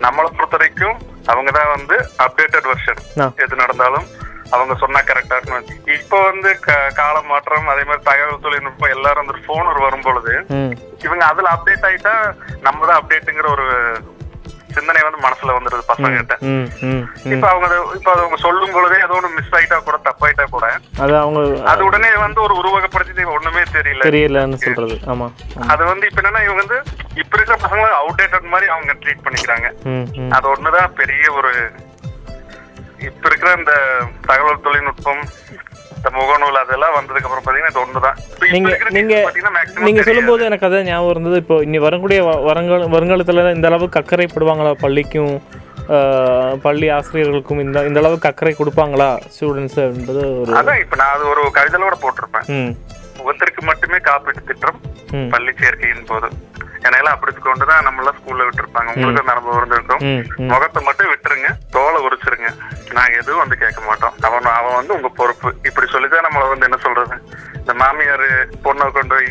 நம்மளை 0.00 0.28
பொறுத்த 0.30 0.56
வரைக்கும் 0.56 0.96
அவங்க 1.26 1.50
தான் 1.50 1.68
வந்து 1.68 1.96
அப்டேட்டட் 2.18 2.68
வெர்ஷன். 2.70 3.00
எது 3.36 3.56
நடந்தாலும் 3.56 4.06
அவங்க 4.50 4.74
சொன்னா 4.74 5.00
கரெக்டா 5.00 5.36
இருக்கணும். 5.36 5.66
இப்போ 5.94 6.22
வந்து 6.22 6.58
க- 6.60 6.90
கால 6.94 7.20
மாற்றம் 7.22 7.68
அதே 7.68 7.82
மாதிரி 7.82 8.02
தகவல் 8.02 8.42
தொழில்நுட்பம் 8.42 8.90
எல்லாரும் 8.90 9.22
வந்து 9.22 9.46
போன் 9.46 9.66
ஒரு 9.66 9.80
வரும் 9.80 10.02
பொழுது 10.02 10.34
ம். 10.50 10.72
இவங்க 10.98 11.24
அதுல 11.24 11.52
அப்டேட் 11.54 11.86
ஆயிட்டா 11.86 12.14
நம்ம 12.60 12.86
தான் 12.86 13.00
அப்டேட்டுங்கிற 13.00 13.48
ஒரு 13.50 13.66
சிந்தனை 14.74 15.02
வந்து 15.02 15.20
மனசுல 15.24 15.54
வந்துருது 15.56 15.84
பசங்க 15.90 16.16
கிட்ட 16.16 16.36
இப்ப 17.34 17.46
அவங்க 17.52 17.68
இப்ப 17.98 18.08
அவங்க 18.16 18.38
சொல்லும் 18.44 18.74
பொழுதே 18.74 18.98
ஏதோ 19.04 19.16
ஒண்ணு 19.18 19.36
மிஸ் 19.36 19.54
ஆயிட்டா 19.58 19.78
கூட 19.88 19.98
தப்பாயிட்டா 20.08 20.46
கூட 20.54 20.66
அது 21.00 21.14
அவங்க 21.16 21.40
அது 21.72 21.82
உடனே 21.84 22.10
வந்து 22.16 22.40
ஒரு 22.42 22.54
உருவகப்படுத்தி 22.60 23.24
ஒண்ணுமே 23.34 23.62
தெரியல. 23.76 24.04
தெரியலன்னு 24.08 24.62
சொல்கிறது 24.64 24.96
ஆமாம் 25.06 25.32
அது 25.68 25.82
வந்து 25.84 26.06
இப்ப 26.08 26.20
என்னன்னா 26.22 26.44
இவங்க 26.46 26.62
வந்து 26.64 26.78
இப்ப 27.14 27.32
இருக்கிற 27.36 27.56
பசங்க 27.64 27.86
அவுடேட்டட் 28.00 28.52
மாதிரி 28.54 28.68
அவங்க 28.70 28.92
ட்ரீட் 29.02 29.24
பண்ணிக்கிறாங்க. 29.26 29.68
அது 30.36 30.46
ஒண்ணுதான் 30.48 30.96
பெரிய 31.00 31.24
ஒரு 31.32 31.52
இப்ப 33.08 33.24
இருக்கிற 33.28 33.52
இந்த 33.58 33.72
தகவல் 34.26 34.64
தொழில்நுட்பம் 34.66 35.22
இந்த 36.02 36.10
முகநூல் 36.18 36.56
அதெல்லாம் 36.60 36.94
வந்ததுக்கு 36.96 37.26
அப்புறம் 37.26 37.44
பாத்தீங்கன்னா 37.44 37.72
இது 37.72 37.82
ஒண்ணுதான். 37.82 38.16
நீங்க 38.54 39.16
நீங்க. 39.86 40.02
சொல்லும்போது 40.08 40.42
எனக்கு 40.48 40.66
அதான் 40.68 40.88
ஞாபகம் 40.88 41.12
இருந்தது. 41.14 41.36
இப்போ 41.42 41.56
இனி 41.66 41.78
வரக்கூடிய 41.84 42.20
வருங்கால 42.48 42.88
வருங்காலத்துல 42.94 43.44
இந்த 43.56 43.68
அளவுக்கு 43.70 44.00
அக்கறைப்படுவாங்களா 44.00 44.72
பள்ளிக்கும்? 44.84 45.34
பள்ளி 46.64 46.86
ஆசிரியர்களுக்கும் 46.96 47.60
இந்த 47.64 47.78
இந்த 47.88 47.98
அளவுக்கு 48.02 48.28
அக்கறை 48.30 48.52
கொடுப்பாங்களா 48.58 49.08
ஸ்டூடெண்ட்ஸ் 49.34 49.78
என்பது 49.86 50.22
ஒரு 50.40 50.56
அதான் 50.60 50.80
இப்ப 50.82 50.98
நான் 51.00 51.14
அது 51.16 51.24
ஒரு 51.34 51.42
கவிதையோட 51.58 51.96
போட்டிருப்பேன். 52.04 52.74
முகத்திற்கு 53.20 53.62
மட்டுமே 53.70 54.00
காப்பீட்டு 54.08 54.42
திட்டம் 54.50 54.80
பள்ளி 55.34 55.54
சேர்க்கையின் 55.62 56.08
போது. 56.12 56.30
ஏன்னா 56.86 57.10
அப்படி 57.14 57.32
கொண்டுதான் 57.48 57.84
நம்ம 57.86 58.00
எல்லாம் 58.02 58.18
ஸ்கூல்ல 58.18 58.46
விட்டுருப்பாங்க. 58.46 58.90
உங்களுக்கு 58.94 59.32
அனுபவம் 59.34 59.58
இருந்திருக்கும். 59.60 60.02
முகத்தை 60.52 60.80
மட்டும் 60.88 61.10
விட்டுருங்க. 61.12 61.48
தோலை 61.76 61.98
உரிச்சிருங்க. 62.06 62.48
நாங்க 62.96 63.14
எதுவும் 63.22 63.42
வந்து 63.42 63.56
கேட்க 63.62 63.80
மாட்டோம். 63.88 64.14
அவன் 64.28 64.50
அவன் 64.58 64.78
வந்து 64.80 64.96
உங்க 64.98 65.08
பொறுப்பு. 65.20 65.50
இப்படி 65.68 65.86
சொல்லிதான் 65.94 66.26
நம்மள 66.26 66.48
வந்து 66.52 66.68
என்ன 66.68 66.80
சொல்றது? 66.86 67.16
இந்த 67.60 67.74
மாமியார் 67.82 68.26
பொண்ணை 68.64 68.86
கொண்டு 68.92 69.14
போய் 69.14 69.30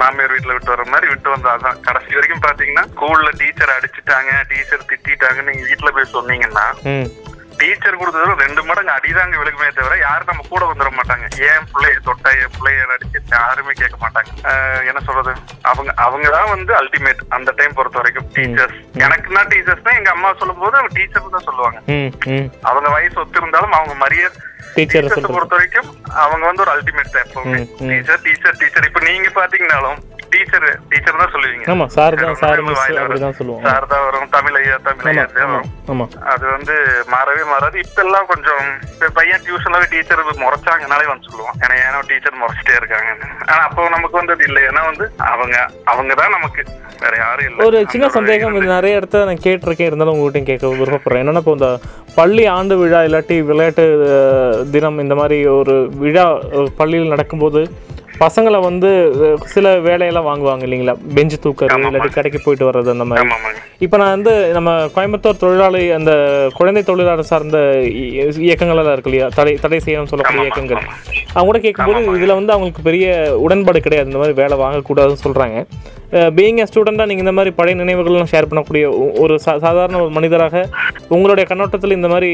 மாமியார் 0.00 0.34
வீட்டுல 0.34 0.54
விட்டு 0.56 0.74
வர 0.74 0.84
மாதிரி 0.92 1.06
விட்டு 1.12 1.30
வந்தா 1.34 1.54
அதான். 1.56 1.80
கடைசி 1.86 2.16
வரைக்கும் 2.16 2.44
பாத்தீங்கன்னா 2.46 2.84
ஸ்கூல்ல 2.92 3.30
டீச்சர் 3.40 3.76
அடிச்சிட்டாங்க 3.76 4.32
டீச்சர் 4.52 4.88
திட்டிட்டாங்க 4.90 5.42
நீங்க 5.50 5.64
வீட்டுல 5.70 5.92
போய் 5.96 6.14
சொன்னீங்கன்னா 6.16 6.66
டீச்சர் 7.60 7.98
கொடுத்ததுல 8.00 8.34
ரெண்டு 8.44 8.62
மடங்கு 8.68 8.92
அடிதாங்க 8.96 9.34
விழுகுமே 9.40 9.68
தவிர 9.76 9.96
யாரும் 10.04 10.30
நம்ம 10.30 10.44
கூட 10.52 10.62
வந்துட 10.70 10.90
மாட்டாங்க. 10.98 11.26
ஏன் 11.50 11.66
பிள்ளைய 11.72 11.98
தொட்டா 12.06 12.30
என் 12.42 12.54
பிள்ளைய 12.56 12.86
அடிச்சு 12.94 13.20
யாருமே 13.36 13.74
கேட்க 13.80 13.96
மாட்டாங்க. 14.04 14.30
என்ன 14.90 15.02
சொல்றது? 15.08 15.32
அவங்க 15.70 15.90
அவங்க 16.06 16.26
தான் 16.36 16.50
வந்து 16.54 16.72
அல்டிமேட் 16.80 17.22
அந்த 17.36 17.52
டைம் 17.58 17.76
பொறுத்த 17.78 18.00
வரைக்கும் 18.00 18.28
டீச்சர்ஸ் 18.38 18.78
எனக்குன்னா 19.04 19.44
டீச்சர்ஸ்னா 19.52 19.94
எங்க 20.00 20.10
அம்மா 20.16 20.32
சொல்லும் 20.40 20.62
போது 20.64 20.78
அவங்க 20.80 20.94
டீச்சர் 20.98 21.36
தான் 21.36 21.48
சொல்லுவாங்க. 21.50 21.78
அவங்க 22.70 22.88
வயசு 22.96 23.20
ஒத்து 23.24 23.40
இருந்தாலும் 23.42 23.76
அவங்க 23.78 23.96
மரியாதை 24.04 24.36
டீச்சர் 24.76 25.04
டீச்சர்ஸ் 25.06 25.34
பொறுத்த 25.36 25.54
வரைக்கும் 25.56 25.88
அவங்க 26.24 26.44
வந்து 26.50 26.64
ஒரு 26.64 26.72
அல்டிமேட் 26.76 27.14
தான் 27.14 27.24
எப்பவுமே. 27.26 27.60
டீச்சர் 27.90 28.22
டீச்சர் 28.26 28.58
டீச்சர் 28.62 28.88
இப்ப 28.90 29.02
நீங்க 29.08 29.30
பாத்தீங்கன்னாலும் 29.40 30.00
டீச்சர் 30.34 30.66
டீச்சர் 30.90 31.20
தான் 31.22 31.32
சொல்லுவீங்க. 31.34 31.64
ஆமா 31.72 31.86
சார் 31.96 32.16
தான் 32.22 32.38
சார். 32.42 32.60
அப்படிதான் 33.02 33.36
சொல்லுவோம் 33.40 33.64
சார் 33.66 33.86
தான் 33.92 34.04
வரும் 34.06 34.30
தமிழ் 34.36 34.56
ஐயா 34.60 34.76
தமிழ் 34.86 35.08
ஐயா 35.12 35.26
வரும். 35.52 35.68
ஆமா. 35.92 36.06
அது 36.32 36.44
வந்து 36.56 36.76
மாறவே 37.14 37.44
மாறாது. 37.52 37.76
இப்ப 37.84 38.00
எல்லாம் 38.06 38.28
கொஞ்சம் 38.32 38.64
பையன் 39.18 39.44
டியூஷன்ல 39.46 39.82
டீச்சர் 39.94 40.22
முறைச்சாங்கனாலே 40.44 41.06
வந்து 41.12 41.28
சொல்லுவான். 41.30 41.58
ஏன்னா 41.64 41.74
ஏன்னா 41.86 42.00
டீச்சர் 42.12 42.40
முறைச்சிட்டே 42.42 42.76
இருக்காங்க 42.80 43.10
ஆனா 43.50 43.60
அப்போ 43.68 43.88
நமக்கு 43.96 44.20
வந்து 44.20 44.34
அது 44.36 44.46
இல்லை. 44.50 44.62
ஏன்னா 44.70 44.82
வந்து 44.90 45.06
அவங்க 45.32 45.56
அவங்க 45.92 46.14
தான் 46.22 46.34
நமக்கு. 46.38 46.64
வேற 47.04 47.14
யாரும் 47.22 47.46
இல்லை. 47.48 47.64
ஒரு 47.68 47.78
சின்ன 47.92 48.06
சந்தேகம் 48.16 48.54
இது 48.58 48.68
நிறைய 48.76 48.98
இடத்துல 48.98 49.26
நான் 49.28 49.44
கேட்டிருக்கேன். 49.46 49.88
இருந்தாலும் 49.88 50.14
உங்கள்கிட்ட 50.16 50.50
கேட்க 50.50 50.70
விருப்பப்படுறேன். 50.80 51.22
என்னன்னா 51.22 51.42
இப்போ 51.44 51.54
இந்த 51.58 51.70
பள்ளி 52.18 52.44
ஆண்டு 52.56 52.74
விழா 52.82 53.00
இல்லாட்டி 53.06 53.36
விளையாட்டு 53.48 53.84
தினம் 54.74 55.02
இந்த 55.04 55.14
மாதிரி 55.20 55.38
ஒரு 55.60 55.74
விழா 56.02 56.26
பள்ளியில் 56.80 57.12
நடக்கும்போது 57.14 57.60
பசங்களை 58.20 58.60
வந்து 58.60 58.90
சில 59.44 59.78
வேலையெல்லாம் 59.80 60.26
வாங்குவாங்க 60.26 60.62
இல்லைங்களா? 60.62 60.96
பெஞ்சு 61.14 61.32
தூக்கறது 61.42 61.86
இல்லாட்டி 61.88 62.12
கடைக்கு 62.12 62.40
போயிட்டு 62.44 62.70
வர்றது 62.70 62.90
அந்த 62.90 63.04
மாதிரி. 63.04 63.28
இப்போ 63.78 63.96
நான் 63.96 64.10
வந்து 64.10 64.52
நம்ம 64.52 64.84
கோயம்புத்தூர் 64.84 65.36
தொழிலாளி 65.36 65.90
அந்த 65.90 66.12
குழந்தை 66.54 66.82
தொழிலாளர் 66.82 67.24
சார்ந்த 67.24 67.58
இ- 67.80 68.38
இயக்கங்கள் 68.38 68.76
எல்லாம் 68.76 68.92
இருக்கு 68.92 69.10
இல்லையா? 69.10 69.30
தடை 69.34 69.54
தடை 69.54 69.78
செய்யணும்னு 69.78 70.06
சொல்லக்கூடிய 70.06 70.42
இயக்கங்கள். 70.42 70.76
அவங்க 71.32 71.44
கூட 71.44 71.58
கேட்கும்போது 71.58 72.16
இதில் 72.16 72.34
வந்து 72.34 72.52
அவங்களுக்கு 72.52 72.82
பெரிய 72.82 73.36
உடன்பாடு 73.38 73.80
கிடையாது. 73.80 74.10
இந்த 74.10 74.26
மாதிரி 74.26 74.42
வேலை 74.42 74.58
வாங்கக்கூடாதுன்னு 74.58 75.24
சொல்கிறாங்க 75.24 75.66
பீயிங் 76.36 76.60
அ 76.60 76.66
ஸ்டூடெண்ட்டாக 76.68 77.08
நீங்கள் 77.08 77.24
இந்த 77.24 77.34
மாதிரி 77.34 77.50
பழைய 77.54 77.76
நினைவுகள்லாம் 77.80 78.30
ஷேர் 78.32 78.48
பண்ணக்கூடிய 78.50 78.84
ஒரு 79.22 79.34
சா 79.38 79.52
சாதாரண 79.58 80.00
ஒரு 80.00 80.12
மனிதராக 80.16 80.62
உங்களுடைய 81.10 81.44
கண்ணோட்டத்தில் 81.46 81.96
இந்த 81.96 82.08
மாதிரி 82.08 82.28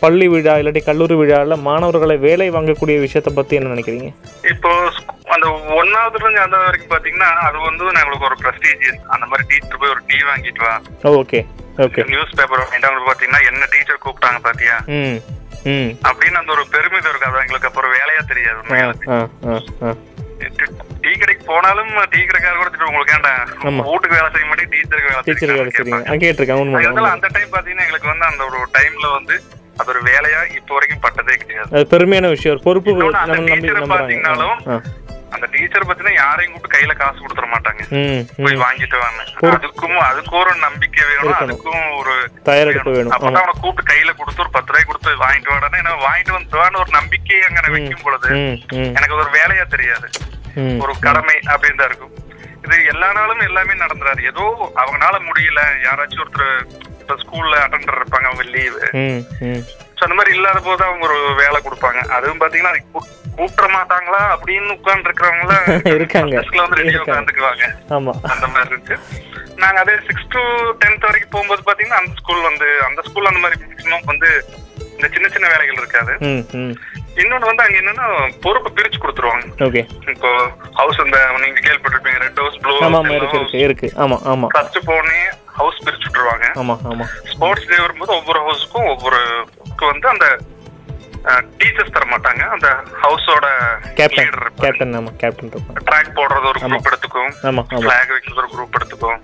பள்ளி 0.00 0.26
விழா 0.28 0.54
இல்லாட்டி 0.60 0.82
கல்லூரி 0.84 1.16
விழாவில் 1.20 1.64
மாணவர்களை 1.66 2.16
வேலை 2.26 2.48
வாங்கக்கூடிய 2.56 2.98
விஷயத்தை 3.00 3.32
பற்றி 3.32 3.58
என்ன 3.58 3.72
நினைக்கிறீங்க? 3.74 4.10
இப்போ 4.52 4.70
அந்த 5.34 5.46
ஒன்னாவதுல 5.76 6.24
இருந்து 6.24 6.44
அந்த 6.44 6.58
வரைக்கும் 6.62 6.92
பாத்தீங்கன்னா 6.94 7.30
அது 7.46 7.58
வந்து 7.66 7.84
நம்மளுக்கு 7.98 8.28
ஒரு 8.30 8.38
ப்ரெஸ்டீஜியஸ் 8.42 9.02
அந்த 9.14 9.24
மாதிரி 9.26 9.46
டீச்சர் 9.50 9.80
போய் 9.82 9.94
ஒரு 9.94 10.02
டீ 10.08 10.18
வாங்கிட்டு 10.30 10.64
வா. 10.64 10.74
ஓகே 11.14 11.40
ஓகே 11.78 12.04
நியூஸ் 12.10 12.36
பேப்பர் 12.38 12.62
வாங்கிட்டு 12.62 13.10
பாத்தீங்கன்னா 13.10 13.42
என்ன 13.50 13.68
டீச்சர் 13.74 14.02
கூப்பிட்டாங்க 14.04 14.40
பாத்தியா? 14.46 14.76
ம் 14.96 15.18
ம். 15.70 15.90
அப்படின்னு 16.08 16.40
அந்த 16.40 16.52
ஒரு 16.52 16.64
பெருமிதம் 16.74 17.10
இருக்கு 17.10 17.28
அது 17.28 17.44
எங்களுக்கு 17.44 17.70
அப்புறம் 17.70 17.94
வேலையா 17.96 18.22
தெரியாது 18.30 18.60
டீ 21.02 21.12
கடைக்கு 21.14 21.44
போனாலும் 21.46 21.90
டீ 22.12 22.20
கடைக்கார 22.22 22.54
கூட 22.56 22.68
திட்டு 22.68 22.88
உங்களுக்கு 22.90 23.14
ஏன்டா. 23.16 23.32
வீட்டுக்கு 23.86 24.16
வேலை 24.16 24.28
செய்ய 24.34 24.46
மாட்டேன் 24.50 24.70
டீச்சருக்கு 24.72 25.10
வேலை 25.10 25.22
டீச்சர் 25.22 25.50
வேலை 25.50 25.52
செய்யறாங்கன்னு 25.52 25.76
செய்றீங்க. 25.78 25.98
கேட்பாங்க. 25.98 26.12
ஆ 26.12 26.22
கேட்டிருக்கேன் 26.24 26.60
உண்மை 26.62 26.82
அதனால 26.82 27.12
அந்த 27.16 27.28
டைம் 27.36 27.52
பாத்தீங்கன்னா 27.54 27.86
எங்களுக்கு 27.86 28.12
வந்து 28.12 28.26
அந்த 28.30 28.42
ஒரு 28.50 28.60
டைம்ல 28.76 29.08
வந்து 29.18 29.36
அது 29.80 29.90
ஒரு 29.92 30.00
வேலையா 30.08 30.40
இப்ப 30.56 30.70
வரைக்கும் 30.76 31.02
பட்டதே 31.04 31.36
கிடையாது. 31.42 31.68
அது 31.74 31.84
பெருமையான 31.92 32.30
விஷயம் 32.34 32.64
பொறுப்பு 32.64 32.90
பாத்தீங்கன்னாலும் 33.92 34.56
அந்த 35.34 35.46
டீச்சர் 35.52 35.86
பத்தினா 35.88 36.12
யாரையும் 36.14 36.52
கூப்பிட்டு 36.52 36.74
கையில 36.74 36.92
காசு 37.00 37.18
கொடுத்துட 37.24 37.48
மாட்டாங்க. 37.54 37.82
போய் 38.44 38.62
வாங்கிட்டு 38.64 38.96
வாங்க 39.04 39.20
அதுக்கும் 39.56 39.98
அதுக்கும் 40.08 40.40
ஒரு 40.42 40.54
நம்பிக்கை 40.66 41.04
வேணும் 41.10 41.42
அதுக்கும் 41.44 41.84
ஒரு 42.00 42.14
தயாரெடுப்பு 42.48 42.94
வேணும். 42.96 43.14
அப்பதான் 43.16 43.42
அவனை 43.42 43.54
கூப்பிட்டு 43.64 43.90
கையில 43.92 44.12
கொடுத்து 44.20 44.44
ஒரு 44.44 44.52
பத்து 44.56 44.72
ரூபாய் 44.72 44.88
கொடுத்து 44.90 45.22
வாங்கிட்டு 45.24 45.52
வாடான்னு 45.52 45.82
என்ன 45.82 45.96
வாங்கிட்டு 46.06 46.36
வந்துவான்னு 46.38 46.82
ஒரு 46.84 46.92
நம்பிக்கையை 46.98 47.42
அங்க 47.48 47.74
வைக்கும் 47.76 48.06
பொழுது 48.06 48.30
எனக்கு 48.98 49.20
ஒரு 49.22 49.30
வேலையா 49.38 49.66
தெரியாது. 49.76 50.08
ஒரு 50.84 50.92
கடமை 51.06 51.36
அப்படின்னு 51.52 51.80
தான் 51.80 51.90
இருக்கும். 51.90 52.16
இது 52.64 52.76
எல்லா 52.92 53.08
நாளும் 53.18 53.46
எல்லாமே 53.48 53.74
நடந்துறாரு 53.82 54.22
ஏதோ 54.30 54.44
அவங்கனால 54.80 55.16
முடியல 55.28 55.60
யாராச்சும் 55.86 56.22
ஒருத்தர் 56.24 56.50
இப்ப 57.02 57.14
ஸ்கூல்ல 57.22 57.54
அட்டெண்டர் 57.64 58.00
இருப்பாங்க 58.00 58.28
அவங்க 58.30 58.44
லீவு 58.56 58.80
அந்த 60.04 60.14
மாதிரி 60.18 60.34
இல்லாத 60.36 60.58
போது 60.66 60.82
அவங்க 60.88 61.04
ஒரு 61.08 61.18
வேலை 61.40 61.58
கொடுப்பாங்க. 61.64 62.00
அதுவும் 62.16 62.40
பாத்தீங்கன்னா 62.42 62.74
கூப்பிட 63.40 63.66
மாட்டாங்களா 63.76 64.22
அப்படின்னு 64.34 64.70
உட்கார்ந்து 64.78 65.08
இருக்கிறவங்கள 65.08 65.52
இருக்காங்க. 65.98 66.34
வந்து 66.62 66.80
ரெடியா. 66.80 67.02
உட்காந்துக்குவாங்க 67.04 67.66
ஆமாம் 67.96 68.20
அந்த 68.32 68.46
மாதிரி 68.54 68.72
இருக்கு. 68.74 68.96
நாங்க 69.62 69.78
அதே 69.84 69.94
சிக்ஸ் 70.08 70.30
டு 70.34 70.40
டென்த் 70.82 71.06
வரைக்கும் 71.08 71.34
போகும்போது 71.34 71.62
பாத்தீங்கன்னா 71.68 72.00
அந்த 72.02 72.12
ஸ்கூல் 72.20 72.48
வந்து 72.48 72.68
அந்த 72.88 73.00
ஸ்கூல் 73.08 73.30
அந்த 73.30 73.40
மாதிரி 73.44 73.58
மேக்ஸிமம் 73.64 74.08
வந்து 74.12 74.28
இந்த 74.96 75.08
சின்ன 75.14 75.26
சின்ன 75.34 75.46
வேலைகள் 75.52 75.80
இருக்காது. 75.82 76.12
இன்னொன்னு 77.20 77.48
வந்து 77.50 77.64
அங்க 77.64 77.76
என்னன்னா 77.80 78.06
பொறுப்பு 78.44 78.70
பிரிச்சு 78.76 78.98
கொடுத்துருவாங்க. 79.02 79.46
ஓகே. 79.66 79.82
இப்போ 80.14 80.30
ஹவுஸ் 80.80 81.00
இந்த 81.06 81.18
நீங்க 81.44 81.60
கேள்விப்பட்டிருப்பீங்க 81.66 82.20
ரெட் 82.24 82.40
ஹவுஸ் 82.42 82.58
ப்ளூ 82.64 82.74
ஆமாம் 82.86 83.10
இருக்கு 83.18 83.38
இருக்கு 83.40 83.64
இருக்கு. 83.66 83.88
ஆமாம் 84.04 84.22
ஆமாம் 84.32 84.52
ஃபர்ஸ்ட் 84.54 84.78
போனே 84.90 85.18
ஹவுஸ் 85.58 85.82
பிரிச்சு 85.86 86.06
விட்டுருவாங்க. 86.06 86.46
ஆமாம் 86.62 86.82
ஆமாம் 86.90 87.10
ஸ்போர்ட்ஸ் 87.32 87.68
டே 87.70 87.78
வரும்போது 87.84 88.12
ஒவ்வொரு 88.18 88.40
ஹவுஸ்க்கும் 88.46 88.88
ஒவ்வொரு 88.94 89.20
வந்து 89.92 90.08
அந்த 90.14 90.26
டீச்சர்ஸ் 91.60 91.94
தர 91.94 92.04
மாட்டாங்க 92.12 92.42
அந்த 92.54 92.68
ஹவுஸோட 93.02 93.46
கேப்டன் 93.98 94.30
கேப்டன் 94.62 94.94
ஆமாம் 94.98 95.16
கேப்டன் 95.22 95.50
ட்ராக் 95.88 96.14
போடுறது 96.18 96.48
ஒரு 96.52 96.60
குரூப் 96.64 96.88
எடுத்துக்கும். 96.90 97.32
ஆமாம் 97.48 97.66
ஃபிளாக் 97.70 98.12
வைக்கிறது 98.14 98.40
ஒரு 98.42 98.50
குரூப் 98.54 98.76
எடுத்துக்கும். 98.78 99.18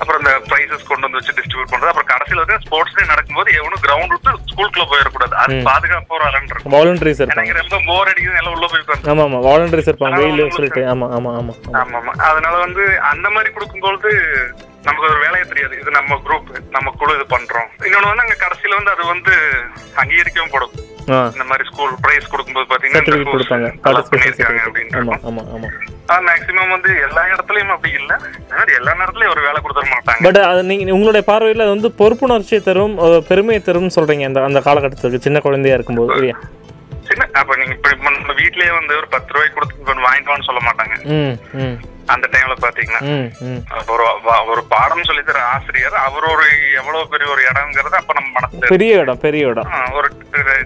அப்புறம் 0.00 0.20
இந்த 0.22 0.34
பிரைசஸ் 0.50 0.88
கொண்டு 0.90 1.04
வந்து 1.06 1.18
வச்சு 1.20 1.36
டிஸ்ட்ரிபியூட் 1.38 1.72
பண்றது. 1.72 1.92
அப்புறம் 1.92 2.10
கடைசியில 2.12 2.44
வந்து 2.44 2.58
ஸ்போர்ட்ஸ் 2.66 2.96
டே 2.98 3.06
நடக்கும்போது 3.12 3.56
எவனும் 3.60 3.82
கிரவுண்ட் 3.86 4.14
விட்டு 4.14 4.36
ஸ்கூலுக்குள்ள 4.52 4.86
போயிடக்கூடாது. 4.92 5.34
அது 5.42 5.60
பாதுகாப்பு 5.70 6.16
ஒரு 6.18 6.30
இருக்கும். 6.52 6.74
வாலண்டரிஸ் 6.76 7.22
எனக்கு 7.26 7.58
ரொம்ப 7.60 7.82
போர் 7.90 8.10
அடிக்குது. 8.12 8.38
எல்லாம் 8.42 8.54
உள்ள 8.56 8.66
போய் 8.72 8.84
உட்காந்து 8.84 9.12
ஆமாம் 9.14 9.26
ஆமாம் 9.26 9.44
வாலண்டரிஸ் 9.48 9.90
இருப்பாங்க. 9.90 10.22
வெயில் 10.24 10.54
சொல்லிட்டு. 10.56 10.84
ஆமாம் 10.94 11.12
ஆமாம் 11.18 11.36
ஆமா. 11.38 11.54
ஆமா 11.82 12.14
அதனால 12.30 12.54
வந்து 12.66 12.84
அந்த 13.12 13.26
மாதிரி 13.36 13.52
கொடுக்கும்போது 13.52 14.10
நமக்கு 14.86 15.08
ஒரு 15.10 15.18
வேலையே 15.24 15.46
தெரியாது. 15.50 15.74
இது 15.80 15.90
நம்ம 15.98 16.20
குரூப் 16.26 16.50
நம்ம 16.76 16.92
குழு 17.00 17.16
இது 17.18 17.26
பண்றோம். 17.36 17.68
இன்னொன்னு 17.86 18.10
வந்து 18.10 18.24
அங்க 18.26 18.36
கடைசியில 18.44 18.78
வந்து 18.80 18.94
அது 18.94 19.04
வந்து 19.14 19.34
அங்கீகரிக்கவும் 20.02 20.54
படும். 20.54 20.76
இந்த 21.34 21.44
மாதிரி 21.50 21.64
ஸ்கூல் 21.70 21.94
பிரைஸ் 22.04 22.30
கொடுக்கும்போது 22.32 22.66
பாத்தீங்கன்னா 22.72 23.30
கொடுப்பாங்க. 23.34 23.68
சர்டிஃபிகேட் 23.86 24.64
அப்படின்னு 24.66 26.24
மேக்ஸிமம் 26.28 26.70
வந்து 26.74 26.90
எல்லா 27.06 27.22
இடத்துலயும் 27.32 27.72
அப்படி 27.74 27.90
இல்ல. 28.00 28.12
எல்லா 28.78 28.92
நேரத்துலயும் 29.00 29.32
ஒரு 29.34 29.42
வேலை 29.46 29.58
கொடுத்துட 29.64 29.86
மாட்டாங்க. 29.94 30.20
பட் 30.26 30.40
அது 30.50 30.60
நீங்கள் 30.70 30.94
உங்களுடைய 30.96 31.24
பார்வையில் 31.30 31.70
வந்து 31.72 31.90
பொறுப்புணர்ச்சியை 32.00 32.60
தரும் 32.68 32.94
பெருமையை 33.30 33.60
தரும்னு 33.68 33.96
சொல்கிறீங்க 33.98 34.30
அந்த 34.30 34.42
அந்த 34.48 34.62
காலகட்டத்துக்கு 34.68 35.26
சின்ன 35.26 35.40
குழந்தையா 35.46 35.76
இருக்கும்போது 35.78 36.32
சின்ன 37.18 37.38
அப்ப 37.40 37.54
நீங்க 37.56 37.74
இப்ப 37.74 37.90
இப்ப 37.94 38.10
நம்ம 38.10 38.34
வீட்லயே 38.38 38.72
வந்து 38.74 38.92
ஒரு 38.96 39.08
பத்து 39.08 39.32
ரூபாய் 39.34 39.54
கொடுத்து 39.54 39.76
வாங்கிட்டு 40.02 40.32
வான்னு 40.32 40.48
சொல்ல 40.48 40.60
மாட்டாங்க. 40.64 40.94
அந்த 42.12 42.26
டைம்ல 42.32 42.54
பாத்தீங்கன்னா. 42.60 43.00
ஒரு 43.92 44.04
ஒரு 44.52 44.62
பாடம் 44.68 45.04
சொல்லி 45.04 45.22
தர 45.22 45.40
ஆசிரியர் 45.48 45.96
அவர் 46.02 46.24
ஒரு 46.30 46.46
எவ்வளவு 46.78 47.10
பெரிய 47.10 47.26
ஒரு 47.28 47.42
இடம்ங்கிறது 47.48 47.98
அப்ப 47.98 48.14
நம்ம 48.18 48.30
மனசுல 48.36 48.70
பெரிய 48.72 49.02
இடம் 49.02 49.20
பெரிய 49.24 49.50
இடம். 49.50 49.68
ஒரு 49.98 50.08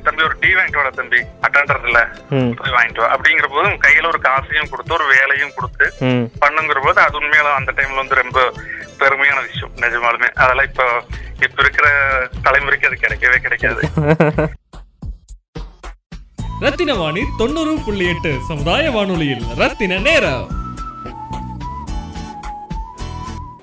தம்பி 0.04 0.22
ஒரு 0.22 0.36
டீ 0.40 0.50
வாங்கிட்டு 0.52 0.80
வாடா 0.80 0.92
தம்பி 0.94 1.20
அட்டெண்டர் 1.46 1.82
இல்ல 1.86 2.02
ம். 2.36 2.52
போய் 2.60 2.76
வாங்கிட்டு 2.76 3.02
வா. 3.02 3.10
அப்படிங்கிற 3.14 3.48
போது 3.50 3.74
கையில 3.86 4.06
ஒரு 4.06 4.20
காசையும் 4.20 4.70
கொடுத்து 4.70 4.96
ஒரு 4.98 5.06
வேலையும் 5.12 5.54
கொடுத்து 5.56 5.88
பண்ணுங்கிற 6.40 6.80
போது 6.82 7.00
அது 7.02 7.20
உண்மையில 7.20 7.56
அந்த 7.56 7.74
டைம்ல 7.76 8.02
வந்து 8.02 8.22
ரொம்ப 8.22 8.38
பெருமையான 9.00 9.40
விஷயம். 9.48 9.74
நிஜமாலுமே. 9.82 10.30
அதெல்லாம் 10.38 10.70
இப்ப 10.70 10.84
இப்ப 11.42 11.58
இருக்கிற 11.58 11.86
தலைமுறைக்கு 12.44 12.88
அது 12.88 12.98
கிடைக்கவே 12.98 13.38
கிடைக்காது. 13.40 13.80
ரத்தின 16.62 16.94
வாணி 16.94 17.20
தொண்ணூறு 17.38 17.74
புள்ளி 17.84 18.06
எட்டு 18.06 18.36
சமுதாய 18.48 18.90
வானொலியில். 18.90 19.42
ரத்தின 19.56 19.98
நேரம். 19.98 20.48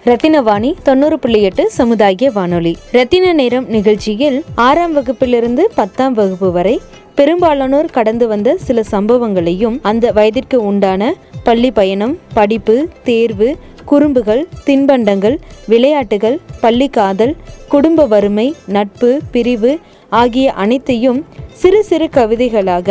ரத்தினவாணி 0.06 0.74
தொண்ணூறு 0.84 1.20
புள்ளி 1.20 1.42
எட்டு 1.42 1.70
சமுதாய 1.70 2.32
வானொலி. 2.34 2.78
ரத்தின 2.92 3.34
நேரம் 3.34 3.68
நிகழ்ச்சியில் 3.68 4.46
ஆறாம் 4.56 4.98
வகுப்பிலிருந்து 4.98 5.60
பத்தாம் 5.76 6.14
வகுப்பு 6.14 6.52
வரை 6.52 6.82
பெரும்பாலானோர் 7.16 7.92
கடந்து 7.92 8.28
வந்த 8.28 8.58
சில 8.58 8.84
சம்பவங்களையும் 8.92 9.80
அந்த 9.82 10.12
வயதிற்கு 10.12 10.66
உண்டான 10.66 11.14
பள்ளி 11.44 11.72
பயணம் 11.72 12.18
படிப்பு 12.34 12.90
தேர்வு 13.04 13.58
குறும்புகள் 13.92 14.42
தின்பண்டங்கள் 14.68 15.38
விளையாட்டுகள் 15.72 16.38
பள்ளி 16.64 16.88
காதல் 16.98 17.34
குடும்ப 17.74 18.06
வறுமை 18.14 18.46
நட்பு 18.76 19.10
பிரிவு 19.34 19.72
ஆகிய 20.20 20.48
அனைத்தையும் 20.64 21.20
சிறு 21.62 21.80
சிறு 21.88 22.06
கவிதைகளாக 22.18 22.90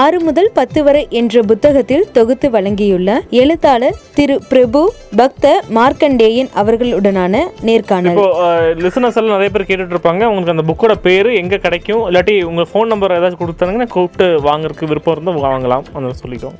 ஆறு 0.00 0.18
முதல் 0.26 0.50
பத்து 0.58 0.80
வரை 0.86 1.02
என்ற 1.20 1.42
புத்தகத்தில் 1.50 2.04
தொகுத்து 2.16 2.48
வழங்கியுள்ள 2.56 3.10
எழுத்தாளர் 3.40 3.96
திரு 4.18 4.36
பிரபு 4.50 4.80
பக்த 5.20 5.52
மார்க்கண்டேயன் 5.78 6.50
அவர்களுடனான 6.62 7.42
நேர்காணல். 7.68 8.18
இப்போ 8.18 8.50
லிசனர்ஸ் 8.84 9.18
எல்லாம் 9.20 9.36
நிறைய 9.36 9.52
பேர் 9.54 9.68
கேட்டுட்டு 9.70 9.96
இருப்பாங்க 9.96 10.24
உங்களுக்கு 10.30 10.54
அந்த 10.56 10.66
புக்கோட 10.70 10.96
பேர் 11.06 11.30
எங்க 11.42 11.60
கிடைக்கும்? 11.66 12.02
இல்லாட்டி 12.10 12.36
உங்க 12.50 12.64
ஃபோன் 12.72 12.92
நம்பர் 12.94 13.16
ஏதாச்சும் 13.18 13.42
கொடுத்தாங்கன்னா 13.44 13.88
கூப்பிட்டு 13.96 14.28
வாங்குறதுக்கு 14.48 14.90
விருப்பம் 14.92 15.16
இருந்தால் 15.16 15.46
வாங்கலாம். 15.48 15.86
அந்த 15.98 16.12
சொல்லிக்கோ 16.22 16.52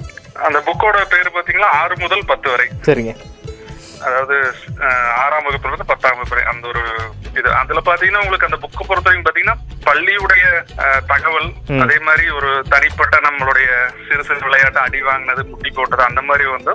அந்த 0.49 0.59
புக்கோட 0.69 0.99
பேரு 1.15 1.31
பாத்தீங்கன்னா 1.37 1.71
ஆறு 1.83 1.97
முதல் 2.05 2.29
பத்து 2.33 2.49
வரை. 2.55 2.69
சரிங்க. 2.89 3.15
அதாவது 4.03 4.37
ஆறாம் 5.21 5.45
வகுப்புல 5.47 5.71
இருந்து 5.71 5.91
பத்தாம் 5.91 6.15
வகுப்பு 6.15 6.35
வரை 6.35 6.45
அந்த 6.51 6.65
ஒரு 6.69 6.83
இது. 7.33 7.49
அதுல 7.59 7.81
பாத்தீங்கன்னா 7.83 8.23
உங்களுக்கு 8.23 8.49
அந்த 8.49 8.59
புக்கை 8.63 8.85
பொறுத்த 8.85 9.07
வரைக்கும் 9.07 9.27
பாத்தீங்கன்னா 9.27 9.57
பள்ளியுடைய 9.87 10.45
தகவல் 11.11 11.49
அதே 11.83 11.99
மாதிரி 12.07 12.25
ஒரு 12.39 12.51
தனிப்பட்ட 12.73 13.17
நம்மளுடைய 13.27 13.69
சிறு 14.07 14.25
சிறு 14.25 14.47
விளையாட்டு 14.47 14.81
அடி 14.81 15.01
வாங்கினது 15.03 15.45
முட்டி 15.51 15.73
போட்டது 15.73 16.05
அந்த 16.05 16.23
மாதிரி 16.23 16.47
வந்து 16.51 16.75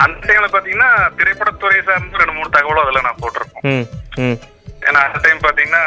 அந்த 0.00 0.18
டைம்ல 0.26 0.48
பாத்தீங்கன்னா 0.48 0.90
திரைப்படத்துறை 1.18 1.78
சார்ந்து 1.84 2.20
ரெண்டு 2.20 2.36
மூணு 2.36 2.50
தகவலும் 2.50 2.84
அதுல 2.84 3.04
நான் 3.04 3.22
போட்டிருப்போம் 3.22 3.64
ம் 3.70 3.86
ம். 4.24 4.38
ஏன்னா 4.88 5.00
அந்த 5.06 5.18
டைம் 5.24 5.40
பாத்தீங்கன்னா 5.44 5.82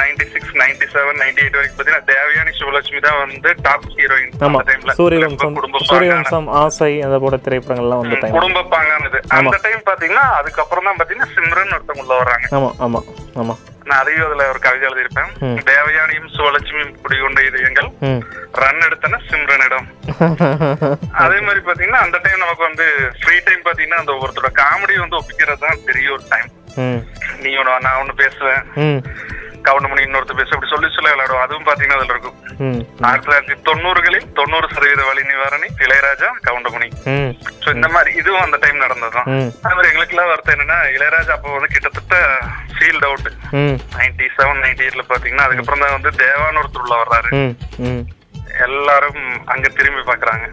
ninety 0.00 0.26
six 0.34 0.54
ninety 0.60 0.86
seven 0.92 1.18
ninety 1.22 1.40
eight 1.42 1.56
வரைக்கும் 1.58 1.78
பாத்தீங்கன்னா 1.78 2.06
தேவயானி 2.12 2.52
சிவலட்சுமி 2.58 3.00
தான் 3.06 3.18
வந்து 3.22 3.50
டாப் 3.66 3.88
ஹீரோயின் 3.96 4.32
அந்த 4.40 4.62
டைம்ல 4.70 4.94
சூரியவம்சம் 5.00 5.56
சூரியவம்சம் 5.90 6.48
ஆசை 6.62 6.92
அந்த 7.06 7.18
போல 7.24 7.40
திரைப்படங்கள்லாம் 7.46 8.02
வந்த 8.02 8.18
டைம் 8.22 8.36
குடும்ப 8.38 8.64
பாங்கானது. 8.74 9.18
அந்த 9.38 9.56
டைம் 9.66 9.82
பாத்தீங்கன்னா 9.90 10.26
அதுக்கப்புறம் 10.38 10.86
தான் 10.88 11.00
பாத்தீங்கன்னா 11.00 11.32
சிம்ரன் 11.36 11.74
ஒருத்தவங்க 11.76 12.04
உள்ள 12.06 12.16
வராங்க 12.22 12.46
ஆமா 12.58 12.70
ஆமா 12.86 13.02
ஆமா. 13.42 13.56
நான் 13.88 14.00
அதையும் 14.02 14.24
அதுல 14.26 14.42
ஒரு 14.50 14.60
கவிதை 14.64 14.84
எழுதியிருப்பேன். 14.88 15.30
தேவயானியும் 15.68 16.28
சுவலட்சுமியும் 16.34 16.92
குடிகொண்ட 17.02 17.40
இதயங்கள் 17.48 17.88
ரன் 18.62 18.84
எடுத்தன 18.86 19.20
சிம்ரனிடம். 19.30 19.86
அதே 21.24 21.38
மாதிரி 21.46 21.60
பாத்தீங்கன்னா 21.66 22.02
அந்த 22.06 22.20
டைம் 22.24 22.42
நமக்கு 22.44 22.64
வந்து 22.68 22.86
ஃப்ரீ 23.20 23.36
டைம் 23.46 23.66
பாத்தீங்கன்னா 23.66 24.02
அந்த 24.02 24.14
ஒவ்வொருத்தரோட 24.16 24.52
காமெடி 24.62 24.96
வந்து 25.04 25.18
ஒப்பிக்கிறது 25.20 25.62
தான் 25.66 25.84
பெரிய 25.88 26.08
ஒரு 26.16 26.24
டைம் 26.32 26.48
நீ 27.42 27.50
ஒண்ணு 27.60 27.78
நான் 27.86 28.00
ஒண்ணு 28.02 28.14
பேசுவேன். 28.22 28.62
கவுண்டமணி 29.66 30.02
இன்னொருத்தர் 30.04 30.38
பேச 30.38 30.52
அப்படி 30.54 30.70
சொல்லி 30.72 30.88
சொல்ல 30.92 31.08
விளையாடுவோம். 31.12 31.42
அதுவும் 31.46 31.66
பாத்தீங்கன்னா 31.66 31.98
அதுல 31.98 32.14
இருக்கும். 32.14 32.36
ஆயிரத்தி 33.06 33.26
தொள்ளாயிரத்தி 33.26 33.56
தொண்ணூறுகளில் 33.66 34.28
தொண்ணூறு 34.38 34.66
சதவீத 34.72 35.02
வலி 35.08 35.22
நிவாரணி 35.30 35.68
இளையராஜா 35.84 36.28
கவுண்டமணி. 36.46 36.88
சோ 37.62 37.68
இந்த 37.76 37.88
மாதிரி 37.94 38.10
இதுவும் 38.20 38.44
அந்த 38.46 38.58
டைம் 38.62 38.82
நடந்ததுதான். 38.84 39.28
அதே 39.64 39.74
மாதிரி 39.76 39.90
எங்களுக்கு 39.90 40.14
எல்லாம் 40.16 40.30
வருத்தம் 40.32 40.54
என்னன்னா 40.56 40.78
இளையராஜா 40.96 41.34
அப்போ 41.36 41.52
வந்து 41.56 41.72
கிட்டத்தட்ட 41.74 42.16
ஃபீல்ட் 42.76 43.06
அவுட் 43.08 43.28
நைன்டி 43.98 44.28
செவன் 44.38 44.62
நைன்டி 44.64 44.84
எயிட்ல 44.86 45.04
பாத்தீங்கன்னா 45.12 45.46
அதுக்கப்புறம் 45.48 45.84
தான் 45.84 45.96
வந்து 45.96 46.12
தேவான்னு 46.22 46.62
ஒருத்தர் 46.62 46.84
உள்ள 46.86 46.96
வர்றாரு. 47.02 47.30
எல்லாரும் 48.66 49.22
அங்க 49.52 49.66
திரும்பி 49.76 50.02
பாக்குறாங்க. 50.08 50.46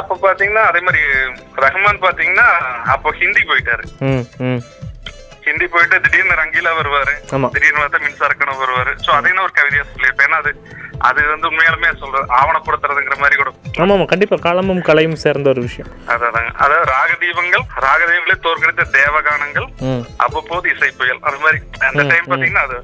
அப்ப 0.00 0.18
பாத்தீங்கன்னா 0.26 0.66
அதே 0.72 0.82
மாதிரி 0.88 1.02
ரஹ்மான் 1.64 2.04
பாத்தீங்கன்னா 2.06 2.48
அப்போ 2.96 3.10
ஹிந்தி 3.22 3.42
போயிட்டாரு. 3.50 3.86
ஹிந்தி 5.50 5.66
போயிட்டு 5.74 5.96
திடீர்னு 6.04 6.40
ரங்கீலா 6.42 6.72
வருவாரு. 6.80 7.14
திடீர்னு 7.54 7.82
பார்த்தா 7.82 8.04
மின்சார 8.06 8.32
வருவாரு. 8.64 8.92
சோ 9.06 9.10
அதையும் 9.20 9.44
ஒரு 9.46 9.54
கவிதையா 9.60 9.84
சொல்லியிருப்பேன். 9.94 10.28
ஏன்னா 10.28 10.40
அது 10.42 10.52
அது 11.00 11.20
வந்து 11.30 11.48
உண்மையாலுமே 11.48 11.90
சொல்றது 12.00 12.26
ஆவணப்படுத்துறதுங்கிற 12.38 13.16
மாதிரி 13.20 13.36
கூட 13.36 13.50
ஆமாம் 13.76 13.94
ஆமாம் 13.94 14.10
கண்டிப்பாக 14.10 14.42
காலமும் 14.46 14.82
கலையும் 14.88 15.20
சேர்ந்த 15.22 15.46
ஒரு 15.52 15.60
விஷயம். 15.66 15.88
அதாதாங்க 16.12 16.50
அதாவது 16.58 16.86
ராகதீபங்கள் 16.92 17.64
ராகதீபங்களே 17.86 18.36
தோற்கடித்த 18.44 18.84
தேவகானங்கள் 18.96 19.66
அவ்வப்போது 20.24 20.66
இசை 20.74 20.90
புயல். 20.98 21.20
அது 21.28 21.38
மாதிரி 21.44 21.58
அந்த 21.88 22.02
டைம் 22.10 22.30
பாத்தீங்கன்னா 22.30 22.64
அது 22.66 22.78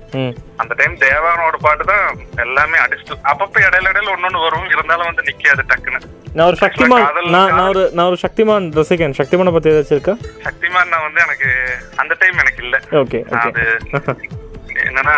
அந்த 0.63 0.73
டைம் 0.75 0.95
தேவானோட 1.03 1.57
பாட்டு 1.65 1.87
தான் 1.91 2.07
எல்லாமே 2.45 2.79
அடிச்சுட்டு 2.85 3.17
அப்பப்ப 3.33 3.57
இடையில 3.67 3.91
இடையில 3.93 4.15
ஒன்னொன்னு 4.15 4.45
வரும். 4.47 4.69
இருந்தாலும் 4.75 5.09
வந்து 5.11 5.27
நிக்காது 5.29 5.65
டக்குன்னு. 5.73 6.01
நான் 6.37 6.49
ஒரு 6.51 6.59
சக்திமான் 6.63 7.05
நான் 7.35 7.61
ஒரு 7.69 7.83
நான் 7.95 8.09
ஒரு 8.11 8.19
சக்திமான் 8.25 8.67
ரசிகன். 8.79 9.19
சக்திமானை 9.21 9.53
பற்றி 9.53 9.73
ஏதாச்சும் 9.73 9.97
இருக்கா? 9.97 10.15
சக்திமான் 10.47 10.91
நான் 10.93 11.07
வந்து 11.07 11.21
எனக்கு 11.27 11.51
அந்த 11.97 12.17
டைம் 12.23 12.43
எனக்கு 12.45 12.63
இல்ல. 12.67 12.77
Okay 13.03 13.21
okay. 13.29 13.49
அது 13.49 13.65
என்னன்னா 14.87 15.15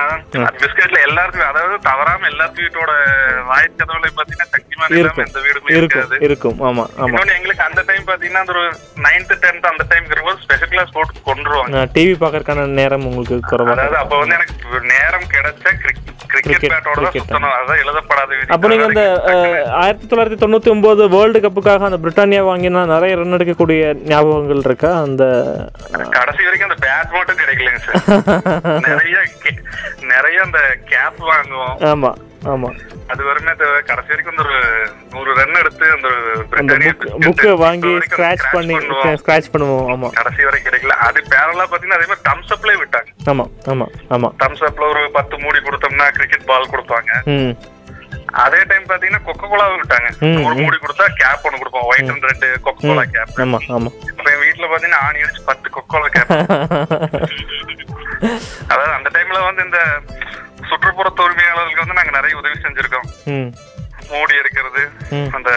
பிஸ்கெட்ல 0.58 0.98
எல்லாருக்கும் 1.06 1.48
அதாவது 1.48 1.74
தவறாம 1.82 2.28
எல்லாத்து 2.28 2.58
வீட்டோட 2.58 2.92
வாய்க்கதவுல 3.48 4.10
பாத்தீங்கன்னா 4.12 4.48
சக்திமான் 4.54 4.94
எந்த 5.22 5.40
வீடுமே 5.46 5.74
இருக்காது. 5.78 6.16
இருக்கும். 6.20 6.58
ஆமா 6.62 6.84
ஆமா. 6.98 7.22
எங்களுக்கு 7.38 7.64
அந்த 7.64 7.82
டைம் 7.88 8.04
பாத்தீங்கன்னா 8.06 8.42
அந்த 8.44 8.54
ஒரு 8.56 8.64
நைன்த் 9.06 9.34
டென்த் 9.42 9.70
அந்த 9.70 9.86
டைம் 9.90 10.06
இருக்கும்போது 10.06 10.42
ஸ்பெஷல் 10.44 10.72
கிளாஸ் 10.72 10.92
போட்டு 10.92 11.26
கொண்டுருவாங்க. 11.28 11.82
டிவி 11.96 12.14
பார்க்கறதுக்கான 12.18 12.66
நேரம் 12.80 13.06
உங்களுக்கு 13.06 13.38
குறைவா 13.50 13.74
அதாவது 13.76 13.98
அப்ப 14.02 14.18
வந்து 14.18 14.36
எனக்கு 14.38 14.54
நேரம் 14.92 15.26
கிடைச்ச 15.34 15.64
கிரிக்கெட் 15.82 16.07
அப்போ 18.48 18.68
நீங்க 18.68 18.84
அந்த 18.88 19.02
அஹ், 19.30 19.44
ஆயிரத்தி 19.78 20.06
தொள்ளாயிரத்தி 20.06 20.38
தொண்ணூத்தி 20.40 20.70
ஒன்பது 20.70 21.02
வேர்ல்டு 21.08 21.40
கப்புக்காக 21.40 21.88
அந்த 21.88 21.98
பிரிட்டானியா 21.98 22.42
வாங்கினா 22.48 22.82
நிறைய 22.92 23.14
ரன் 23.14 23.36
எடுக்கக்கூடிய 23.36 23.82
ஞாபகங்கள் 24.08 24.62
இருக்கா? 24.64 24.90
அந்த 25.02 25.24
கடைசி 26.16 26.42
வரைக்கும் 26.44 26.70
அந்த 26.70 26.78
பேட் 26.84 27.14
மட்டும் 27.14 27.40
கிடைக்கலங்க 27.40 27.80
சார் 27.80 27.96
நிறைய 28.88 29.16
நிறைய 30.12 30.38
அந்த 30.42 30.60
கேப் 30.88 31.20
வாங்குவோம். 31.28 31.76
ஆமா 31.88 32.12
ஆமா. 32.48 32.70
அது 33.12 33.22
வருமே 33.28 33.52
தவிர 33.60 33.76
கடைசி 33.90 34.10
வரைக்கும் 34.12 34.40
ஒரு 34.44 34.56
நூறு 35.12 35.30
ரன் 35.38 35.58
எடுத்து 35.60 35.86
அந்த 35.94 36.08
புக்கை 37.26 37.52
வாங்கி 37.64 37.90
வரைக்கும் 37.94 38.18
scratch 38.18 38.44
பண்ணி. 38.56 38.74
ஸ்க்ராட்ச் 39.20 39.50
பண்ணுவோம். 39.54 39.86
ஆமா. 39.94 40.08
கடைசி 40.18 40.42
வரை 40.48 40.58
கிடைக்கல. 40.66 40.96
அது 41.06 41.18
பேரலா 41.32 41.64
பாத்தீங்கன்னா 41.70 41.98
அதே 42.00 42.08
மாதிரி 42.10 42.26
தம்ஸ் 42.28 42.52
அப்லயே 42.56 42.78
விட்டாங்க. 42.82 43.10
ஆமா 43.32 43.46
ஆமா 43.72 43.86
ஆமா. 44.16 44.30
தம்ஸ் 44.44 44.64
அப்ல 44.68 44.86
ஒரு 44.92 45.02
பத்து 45.18 45.38
மூடி 45.44 45.60
கொடுத்தோம்னா 45.68 46.08
கிரிக்கெட் 46.18 46.48
பால் 46.52 46.72
கொடுப்பாங்க. 46.74 47.10
அதே 48.44 48.60
டைம் 48.70 48.88
பாத்தீங்கன்னா 48.90 49.22
கொக்கோ 49.26 49.46
கோலாவும் 49.52 49.80
விட்டாங்க. 49.82 50.08
ஒரு 50.46 50.54
மூடி 50.62 50.78
கொடுத்தா 50.84 51.06
கேப் 51.20 51.44
ஒன்னு 51.48 51.60
கொடுப்போம். 51.62 51.86
White 51.90 52.10
and 52.14 52.26
red 52.30 52.46
Coca 52.66 52.82
Cola 52.88 53.04
cap 53.14 53.40
ஆமா 53.46 53.60
ஆமா. 53.78 53.90
இப்ப 54.12 54.28
என் 54.34 54.42
வீட்டுல 54.46 54.68
பாத்தீங்கன்னா 54.72 55.02
ஆணி 55.08 55.24
அடிச்சு 55.26 55.48
பத்து 55.50 55.68
கொக்கோ 55.76 55.90
கோலா 55.94 56.08
கேப் 56.16 56.32
அதாவது 58.72 58.92
அந்த 58.98 59.08
டைம்ல 59.16 59.40
வந்து 59.48 59.64
இந்த 59.68 59.80
சுற்றுப்புறத்து 60.70 61.22
வந்து 61.98 62.10
நாங்க 62.10 62.12
நிறைய 62.18 62.34
உதவி 62.40 62.56
செஞ்சிருக்கோம். 62.64 63.08
மூடி 64.10 64.34
எடுக்கிறது. 64.40 64.82
அந்த 65.36 65.50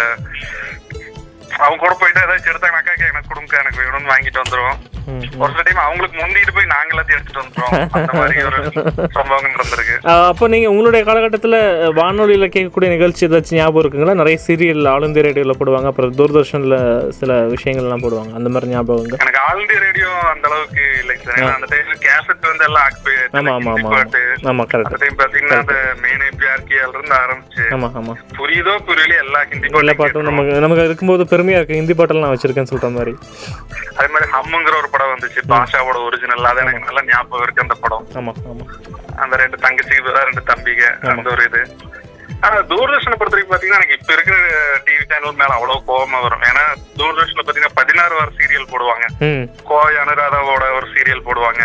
அவங்க 1.65 1.79
கூட 1.83 1.93
போயிட்டு 1.99 2.23
ஏதாச்சும் 2.23 2.51
எடுத்தாங்கனாக்கா 2.51 2.93
எனக்கு 3.11 3.29
கொடுங்க 3.31 3.57
எனக்கு 3.63 3.81
வேணும்னு 3.81 4.11
வாங்கிட்டு 4.13 4.43
வந்துருவோம். 4.43 4.79
ஒரு 5.41 5.51
சில 5.51 5.63
டைம் 5.63 5.81
அவங்களுக்கு 5.83 6.17
முந்திட்டு 6.19 6.53
போய் 6.55 6.71
நாங்க 6.71 6.89
எல்லாத்தையும் 6.93 7.17
எடுத்துட்டு 7.17 7.41
வந்துருவோம். 7.41 7.73
அந்த 7.97 8.13
மாதிரி 8.19 8.43
ஒரு 8.47 8.57
சம்பவங்கள் 9.15 9.53
நடந்திருக்கு. 9.53 9.95
அப்போ 10.29 10.47
நீங்க 10.53 10.67
உங்களுடைய 10.71 11.01
காலகட்டத்தில் 11.07 11.57
வானொலியில 11.99 12.47
கேட்கக்கூடிய 12.53 12.89
நிகழ்ச்சி 12.95 13.25
ஏதாச்சும் 13.27 13.59
ஞாபகம் 13.59 13.81
இருக்குங்களா? 13.83 14.17
நிறைய 14.21 14.37
சீரியல் 14.45 14.91
ஆல் 14.93 15.07
இந்தியா 15.07 15.25
ரேடியோவில் 15.27 15.59
போடுவாங்க 15.61 15.91
அப்புறம் 15.91 16.15
தூர்தர்ஷன்ல 16.19 16.77
சில 17.19 17.31
விஷயங்கள்லாம் 17.53 18.05
போடுவாங்க. 18.05 18.33
அந்த 18.39 18.51
மாதிரி 18.53 18.71
ஞாபகங்க 18.73 19.17
எனக்கு 19.21 19.41
ஆல் 19.47 19.61
இந்தியா 19.63 19.81
ரேடியோ 19.85 20.11
அந்த 20.33 20.45
அளவுக்கு 20.51 20.83
இல்லைங்க 21.01 21.25
சார். 21.29 21.55
அந்த 21.57 21.69
டைம்ல 21.73 21.97
கேசட் 22.07 22.49
வந்து 22.51 22.67
எல்லாம் 22.69 22.87
ஆமா 23.39 23.51
ஆமா 23.57 23.71
ஆமா 23.73 23.89
ஆமா. 23.89 23.99
அந்த 24.01 24.65
கரெக்ட் 24.71 25.01
டைம் 25.01 25.19
பாத்தீங்கன்னா 25.19 25.57
அந்த 25.63 25.75
மேனே 26.03 26.27
பியார் 26.39 26.65
கியால 26.69 26.95
இருந்து 26.97 27.15
ஆரம்பிச்சு 27.21 27.63
ஆமா 27.75 27.87
ஆமா. 27.99 28.13
புரியுதோ 28.39 28.73
புரியல 28.87 29.15
எல்லா 29.23 29.39
ஹிந்தி 29.51 29.69
பாட்டும் 30.01 30.27
நமக்கு 30.29 30.61
நமக்கு 30.65 30.87
இருக்கும்போது 30.87 31.23
பெருமையா 31.31 31.59
இருக்கு. 31.59 31.79
ஹிந்தி 31.79 31.93
பாட்டெல்லாம் 31.93 32.25
நான் 32.25 32.35
வச்சிருக்கேன்னு 32.35 32.71
சொல்ற 32.71 32.89
மாதிரி. 32.97 33.13
அதே 33.97 34.07
மாதிரி 34.13 34.27
ஹம்முங்கிற 34.33 34.75
ஒரு 34.81 34.89
படம் 34.93 35.13
வந்துச்சு. 35.13 35.41
பாஷாவோட 35.51 35.97
ஒரிஜினல் 36.07 36.49
அது 36.51 36.61
எனக்கு 36.63 36.87
நல்லா 36.87 37.03
ஞாபகம் 37.11 37.43
இருக்கு 37.45 37.65
அந்த 37.65 37.75
படம். 37.83 38.05
அந்த 39.23 39.35
ரெண்டு 39.43 39.57
தங்கச்சிக்கு 39.65 40.15
ரெண்டு 40.29 40.43
தம்பிங்க 40.51 40.85
அந்த 41.13 41.27
ஒரு 41.35 41.43
இது. 41.49 41.61
தூர்தர்ஷனை 42.71 43.15
பொறுத்த 43.17 43.35
வரைக்கும் 43.35 43.53
பாத்தீங்கன்னா 43.53 43.79
எனக்கு 43.79 43.97
இப்ப 43.99 44.11
இருக்கிற 44.15 44.37
டிவி 44.85 45.03
சேனல் 45.11 45.37
மேல 45.41 45.51
அவ்வளவு 45.57 45.85
கோபமா 45.89 46.19
வரும். 46.25 46.43
ஏன்னா 46.49 46.63
தூர்தர்ஷன்ல 46.99 47.43
பாத்தீங்கன்னா 47.47 47.77
பதினாறு 47.79 48.13
வார 48.17 48.29
சீரியல் 48.39 48.71
போடுவாங்க. 48.71 49.05
கோவை 49.69 49.93
அனுராதாவோட 50.03 50.63
ஒரு 50.77 50.87
சீரியல் 50.93 51.23
போடுவாங்க. 51.27 51.61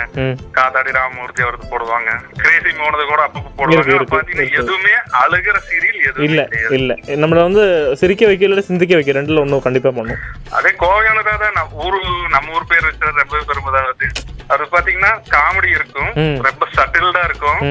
காத்தாடி 0.59 0.93
ராமமூர்த்தி 0.99 1.45
அவரது 1.47 1.71
போடுவாங்க. 1.73 2.11
கிரேசி 2.43 2.73
மோனது 2.81 3.07
கூட 3.13 3.21
அப்பப்போ 3.27 3.53
போடுவாங்க. 3.61 3.97
ஆனா 3.99 4.09
பாத்தீங்கன்னா. 4.15 4.49
எதுவுமே 4.61 4.95
அழுகிற 5.23 5.57
சீரியல் 5.71 6.01
எதுவுமே 6.11 6.29
இல்ல 6.29 6.49
இல்ல. 6.79 6.95
நம்மள 7.25 7.43
வந்து 7.49 7.65
சிரிக்க 8.03 8.27
வைக்க 8.31 8.51
இல்ல 8.51 8.67
சிந்திக்க 8.71 8.95
வைக்க. 8.99 9.19
ரெண்டுல 9.21 9.45
ஒன்றும் 9.47 9.67
கண்டிப்பா 9.67 9.93
பண்ணும். 9.99 10.23
அதே 10.59 10.73
கோவை 10.85 11.07
அனுராதா 11.13 11.67
ஊரு 11.85 12.01
நம்ம 12.37 12.57
ஊர் 12.57 12.71
பேர் 12.73 12.89
வச்சது 12.89 13.23
ரொம்ப 13.23 13.45
பெருமைதாவது 13.51 14.09
அது. 14.55 14.65
பாத்தீங்கன்னா 14.75 15.13
காமெடி 15.37 15.71
இருக்கும். 15.79 16.13
ரொம்ப 16.49 16.67
சட்டில்டா 16.79 17.23
இருக்கும். 17.31 17.63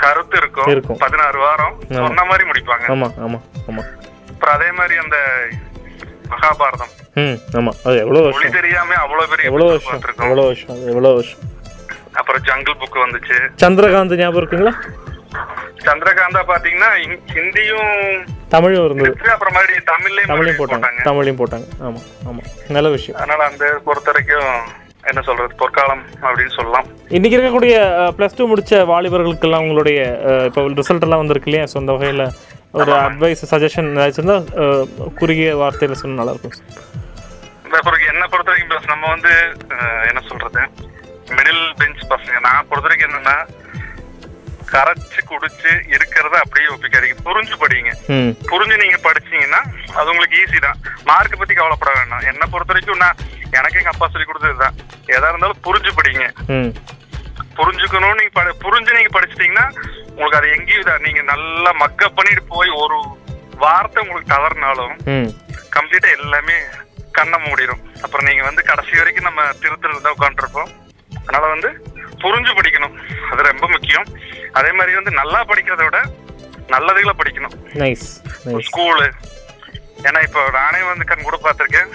கருத்து 0.00 0.38
இருக்கும். 0.66 0.96
பதினாறு 0.98 1.38
வாரம் 1.38 1.82
சொன்ன 1.90 2.24
மாதிரி 2.24 2.50
முடிப்பாங்க. 2.50 2.84
ஆமா 2.86 3.10
ஆமா 3.26 3.40
ஆமா. 3.70 3.82
அப்புறம் 4.28 4.54
அதே 4.54 4.70
மாதிரி 4.70 4.96
அந்த 4.96 5.16
மகாபாரதம். 6.30 6.90
ம் 7.14 7.58
ஆமா. 7.58 7.72
அது 7.84 7.96
எவ்வளோ 7.96 8.18
மொழி 8.18 8.20
வருஷம்? 8.20 8.50
தெரியாம 8.50 8.94
அவ்வளவு 8.94 9.28
பெரிய 9.28 9.48
எவ்வளோ 9.48 9.64
book 9.64 9.82
வருஷம்? 9.84 10.00
பார்த்திருக்கோம். 10.00 10.22
எவ்வளோ 10.22 10.42
வருஷம்? 10.42 10.68
அது 10.68 10.86
எவ்வளோ 10.86 11.08
வருஷம்? 11.08 11.38
அப்புறம் 12.12 12.42
ஜங்கிள் 12.42 12.78
புக் 12.78 12.96
வந்துச்சு. 12.96 13.48
சந்திரகாந்த் 13.62 14.16
ஞாபகம் 14.16 14.48
இருக்குங்களா? 14.48 14.72
சந்திரகாந்தா 15.76 16.40
பாத்தீங்கன்னா 16.48 16.88
ஹிந்- 16.96 17.20
ஹிந்தியும் 17.34 18.26
தமிழும் 18.48 18.84
இருந்தது. 18.84 19.30
அப்புறம் 19.30 19.52
மறுபடியும் 19.52 19.84
தமிழ்லயும் 19.86 20.28
தமிழையும் 20.28 20.60
போட்டாங்க. 20.60 21.04
தமிழையும் 21.04 21.40
போட்டாங்க. 21.40 21.68
ஆமா 21.82 22.02
ஆமா. 22.30 22.44
நல்ல 22.68 22.88
விஷயம். 22.88 23.20
அதனால 23.20 23.50
அந்த 23.50 23.80
பொறுத்த 23.84 24.10
வரைக்கும் 24.10 24.60
என்ன 25.08 25.20
சொல்றது 25.26 25.52
பொற்காலம் 25.60 26.02
அப்படின்னு 26.26 26.54
சொல்லலாம். 26.56 26.86
இன்னைக்கு 27.16 27.36
இருக்கக்கூடிய 27.36 27.76
ப்ளஸ் 28.16 28.36
டூ 28.38 28.46
முடிச்ச 28.50 28.80
வாலிபர்களுக்கெல்லாம் 28.92 29.64
உங்களுடைய 29.64 30.00
இப்போ 30.48 30.62
ரிசல்ட் 30.80 31.06
எல்லாம் 31.06 31.22
வந்திருக்கு 31.22 31.50
இல்லையா? 31.50 31.66
ஸோ 31.72 31.76
அந்த 31.82 31.94
வகையில் 31.96 32.24
ஒரு 32.80 32.92
அட்வைஸ் 33.04 33.44
சஜஷன் 33.52 33.88
ஏதாச்சும் 34.02 34.44
குறுகிய 35.20 35.54
வார்த்தையில் 35.62 36.00
சொன்னா 36.02 36.18
நல்லா 36.20 36.34
இருக்கும் 36.34 36.56
என்ன 38.10 38.24
பொறுத்த 38.30 38.50
வரைக்கும் 38.50 38.70
plus 38.70 38.84
நம்ம 38.92 39.08
வந்து 39.14 39.32
என்ன 40.10 40.20
சொல்றது 40.28 40.62
மிடில் 41.36 41.64
பெஞ்ச் 41.80 42.00
பசங்க. 42.12 42.38
நான் 42.46 42.68
பொறுத்த 42.68 42.86
வரைக்கும் 42.88 43.08
என்னன்னா 43.10 43.36
கரைச்சு 44.72 45.20
குடிச்சு 45.30 45.70
இருக்கிறத 45.94 46.34
அப்படியே 46.42 46.66
ஒப்பிக்காதீங்க. 46.72 47.16
புரிஞ்சு 47.26 47.54
படிங்க 47.62 47.92
புரிஞ்சு 48.50 48.76
நீங்க 48.82 48.98
படிச்சீங்கன்னா 49.06 49.60
அது 49.98 50.12
உங்களுக்கு 50.12 50.40
ஈஸி 50.42 50.58
தான். 50.66 50.78
மார்க் 51.08 51.40
பத்தி 51.40 51.54
கவலைப்பட 51.60 51.92
வேண்டாம் 51.98 52.26
என்ன 52.32 52.46
பொறுத்த 52.52 52.72
வரைக்கும் 52.72 53.02
நான் 53.04 53.20
எனக்கு 53.52 53.78
எங்க 53.78 53.92
அப்பா 53.92 54.08
சொல்லி 54.08 54.26
கொடுத்ததுதான். 54.26 54.76
எதா 55.08 55.28
இருந்தாலும் 55.28 55.62
புரிஞ்சு 55.64 55.90
படிங்க 55.92 56.24
புரிஞ்சுக்கணும் 57.56 58.18
நீங்க 58.18 58.32
புரிஞ்சு 58.62 58.90
நீங்க 58.92 59.10
படிச்சிட்டீங்கன்னா 59.14 59.66
உங்களுக்கு 60.10 60.38
அது 60.38 60.48
எங்கேயும் 60.50 60.82
இதா- 60.82 61.02
நீங்க 61.02 61.22
நல்லா 61.30 61.70
மக்கப் 61.82 62.16
பண்ணிட்டு 62.16 62.42
போய் 62.48 62.70
ஒரு 62.80 62.96
வார்த்தை 63.56 64.00
உங்களுக்கு 64.02 64.34
தவறுனாலும் 64.34 64.94
கம்ப்ளீட்டா 65.70 66.10
எல்லாமே 66.18 66.56
கண்ணை 67.12 67.38
மூடிடும் 67.40 67.82
அப்புறம் 68.02 68.26
நீங்க 68.28 68.42
வந்து 68.42 68.62
கடைசி 68.62 68.98
வரைக்கும் 68.98 69.28
நம்ம 69.28 69.42
திருத்தல் 69.62 70.04
தான் 70.04 70.16
உட்காந்துருப்போம் 70.16 70.70
அதனால 71.20 71.44
வந்து 71.48 71.70
புரிஞ்சு 72.22 72.52
படிக்கணும் 72.52 72.94
அது 73.30 73.42
ரொம்ப 73.42 73.66
முக்கியம். 73.68 74.06
அதே 74.52 74.70
மாதிரி 74.72 74.94
வந்து 74.94 75.12
நல்லா 75.12 75.40
படிக்கிறத 75.44 75.84
விட 75.84 75.98
நல்லதுகளை 76.68 77.14
படிக்கணும். 77.14 77.54
ஸ்கூலு 78.66 79.06
ஏன்னா 80.04 80.20
இப்போ 80.22 80.42
நானே 80.52 80.80
வந்து 80.82 81.04
கண் 81.04 81.22
கூட 81.22 81.38
பார்த்துருக்கேன். 81.38 81.90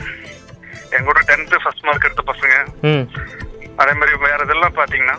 என் 0.94 1.08
கூட 1.10 1.20
டென்த்து 1.32 1.62
ஃபர்ஸ்ட் 1.64 1.86
மார்க் 1.88 2.08
எடுத்த 2.08 2.24
பசங்க. 2.32 2.56
அதே 3.82 3.94
மாதிரி 4.00 4.24
வேற 4.28 4.40
இதெல்லாம் 4.48 4.78
பாத்தீங்கன்னா 4.80 5.18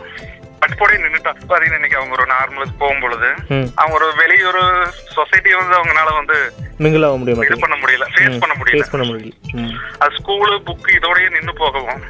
பட்டுப்போடே 0.61 0.98
நின்றுட்டா 1.02 1.33
பாத்தீங்கன்னா 1.50 1.79
இன்னைக்கு 1.81 1.98
அவங்க 2.00 2.14
ஒரு 2.18 2.26
நார்மலுக்கு 2.35 2.74
போகும்பொழுது 2.83 3.29
அவங்க 3.81 3.94
ஒரு 3.98 4.09
வெளியூர் 4.20 4.61
சொசைட்டியை 5.16 5.57
வந்து 5.61 5.76
அவங்கனால 5.79 6.14
வந்து 6.20 6.37
மிங்கிள் 6.85 7.07
ஆக 7.09 7.16
முடிய 7.20 7.48
இது 7.48 7.64
பண்ண 7.64 7.76
முடியல. 7.83 8.07
ஃபேஸ் 8.14 8.42
பண்ண 8.42 8.55
முடியல. 8.61 8.81
ஃபேஸ் 8.81 8.92
பண்ண 8.94 9.05
முடியல. 9.09 9.33
அது 10.02 10.16
ஸ்கூலு 10.18 10.57
புக்கு 10.68 10.90
இதோடயே 10.98 11.29
நின்று 11.37 11.55
போகவும். 11.62 12.02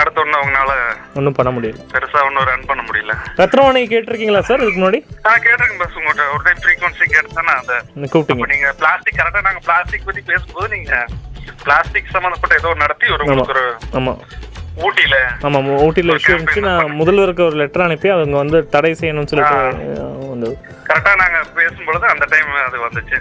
அடுத்த 0.00 0.22
ஒண்ணு 0.22 0.36
அவங்கனால 0.40 0.72
ஒன்றும் 1.18 1.36
பண்ண 1.38 1.50
முடியல. 1.54 1.78
பெருசா 1.94 2.20
ஒன்றும் 2.26 2.48
ரன் 2.50 2.68
பண்ண 2.68 2.82
முடியல. 2.88 3.14
ரத்னவாணி 3.40 3.80
கேட்டிருக்கீங்களா 3.92 4.42
சார் 4.48 4.62
இதுக்கு 4.64 4.80
முன்னாடி? 4.80 5.00
நான் 5.26 5.42
கேட்டிருக்கேன் 5.46 5.80
பஸ் 5.82 5.96
உங்கள்கிட்ட 6.00 6.26
ஒரு 6.34 6.42
டைம் 6.46 6.60
ஃப்ரீக்வன்சி 6.64 7.06
கேட்டுதானே 7.14 7.54
அந்த 7.60 7.74
நீங்க 7.94 8.10
கூப்பிட்டீங்க. 8.12 8.44
அப்ப 8.44 8.52
நீங்க 8.54 8.70
பிளாஸ்டிக் 8.82 9.18
கரெக்டா 9.20 9.42
நாங்க 9.48 9.62
பிளாஸ்டிக் 9.68 10.06
பத்தி 10.10 10.22
பேசும்போது 10.32 10.68
நீங்க 10.76 10.92
பிளாஸ்டிக் 11.64 12.12
சம்பந்தப்பட்ட 12.12 12.54
ஏதோ 12.56 12.72
நடத்தி 12.78 13.06
ஒரு 13.08 13.22
ஆமா. 13.22 13.28
உங்களுக்கு 13.28 13.56
ஒரு 13.56 13.66
ஆமாம் 13.98 14.20
ஊட்டியில 14.80 15.16
ஆமாம் 15.42 15.66
ஊட்டியில் 15.78 16.12
இஷ்யூ 16.12 16.32
இருந்துச்சு 16.32 16.60
நான் 16.66 16.98
முதல்வருக்கு 16.98 17.42
ஒரு 17.44 17.56
லெட்டர் 17.56 17.86
அனுப்பி 17.86 18.08
அவங்க 18.10 18.36
வந்து 18.38 18.58
தடை 18.68 18.92
செய்யணும்னு 18.94 19.30
சொல்லிட்டு 19.30 19.56
அஹ், 19.94 20.20
வந்து 20.26 20.50
கரெக்டா 20.86 21.12
நாங்க 21.20 21.38
பேசும்பொழுது 21.56 22.06
அந்த 22.08 22.24
டைம் 22.26 22.48
அது 22.60 22.78
வந்துச்சு. 22.78 23.16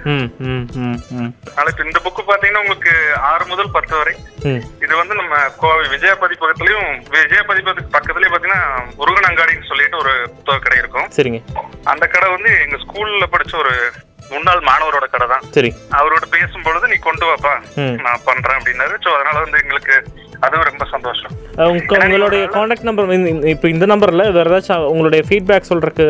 இப்ப 1.67 1.83
இந்த 1.85 1.99
புக்கு 1.99 2.21
பாத்தீங்கன்னா 2.23 2.61
உங்களுக்கு 2.61 2.93
ஆறு 3.27 3.43
முதல் 3.45 3.71
பத்து 3.71 3.93
வரை. 3.97 4.13
இது 4.81 4.93
வந்து 4.95 5.13
நம்ம 5.13 5.33
கோவை 5.57 5.83
விஜய 5.87 6.13
பதிப்பகத்திலயும் 6.21 6.87
விஜய 7.15 7.41
பதிப்பகத்துக்கு 7.43 7.95
பக்கத்துலயே 7.95 8.31
பாத்தீங்கன்னா 8.31 8.61
முருகன் 8.97 9.29
அங்காடின்னு 9.29 9.69
சொல்லிட்டு 9.69 9.97
ஒரு 9.97 10.13
புத்தக 10.35 10.59
கடை 10.59 10.79
இருக்கும். 10.79 11.09
சரிங்க. 11.17 11.41
அந்த 11.85 12.05
கடை 12.07 12.29
வந்து 12.29 12.51
எங்க 12.61 12.77
ஸ்கூல்ல 12.77 13.27
படிச்ச 13.31 13.55
ஒரு 13.57 13.73
முன்னாள் 14.33 14.61
மாணவரோட 14.69 15.05
கடை 15.13 15.27
தான் 15.33 15.45
சரி. 15.57 15.69
அவரோட 15.99 16.23
பேசும்பொழுது 16.35 16.91
நீ 16.93 16.97
கொண்டு 17.07 17.25
வாப்பா. 17.29 17.53
நான் 18.07 18.25
பண்றேன் 18.29 18.57
அப்படின்னாரு. 18.59 18.95
சோ 19.05 19.09
அதனால 19.17 19.37
வந்து 19.45 19.61
எங்களுக்கு 19.63 19.95
அதுவும் 20.45 20.67
ரொம்ப 20.69 20.83
சந்தோஷம். 20.91 21.31
உங்களுடைய 22.01 22.43
காண்டாக்ட் 22.57 22.87
நம்பர் 22.89 23.09
இப்போ 23.53 23.67
இந்த 23.73 23.85
நம்பரில் 23.91 24.31
வேறு 24.37 24.49
ஏதாச்சும் 24.51 24.85
உங்களுடைய 24.91 25.21
ஃபீட்பேக் 25.29 25.69
சொல்கிறக்கு 25.71 26.05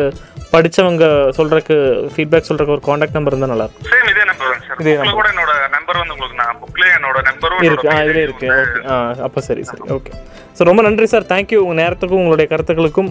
படிச்சவங்க 0.52 1.04
சொல்கிறக்கு 1.38 1.74
ஃபீட்பேக் 2.14 2.48
சொல்கிறக்கு 2.48 2.74
ஒரு 2.76 2.84
காண்டாக்ட் 2.88 3.16
நம்பர் 3.18 3.34
இருந்தால் 3.34 3.52
நல்லா 3.54 3.66
இருக்கும். 3.66 3.88
சேம் 3.92 4.08
இதே 4.12 4.24
நம்பர் 4.30 4.50
தான் 4.52 4.62
சார் 4.68 5.18
கூட 5.20 5.28
என்னோட 5.34 5.52
நம்பர் 5.76 6.00
வந்து 6.02 6.14
உங்களுக்கு 6.16 6.40
நான் 6.42 6.60
என்னோட 6.96 7.18
நம்பரும் 7.28 7.64
இருக்கு. 7.68 7.88
ஆ 7.92 7.96
இதுல 8.06 8.20
இருக்கு. 8.26 8.48
ஓகே 8.62 8.80
ஆ 8.92 8.96
அப்போ 9.26 9.40
சரி 9.48 9.62
சரி. 9.70 9.82
ஓகே 9.96 10.12
ஸோ 10.56 10.64
ரொம்ப 10.68 10.82
நன்றி 10.86 11.06
சார் 11.12 11.26
தேங்க்யூ 11.32 11.58
உங்கள் 11.64 11.80
நேரத்துக்கும் 11.82 12.20
உங்களுடைய 12.22 12.46
கருத்துக்களுக்கும் 12.52 13.10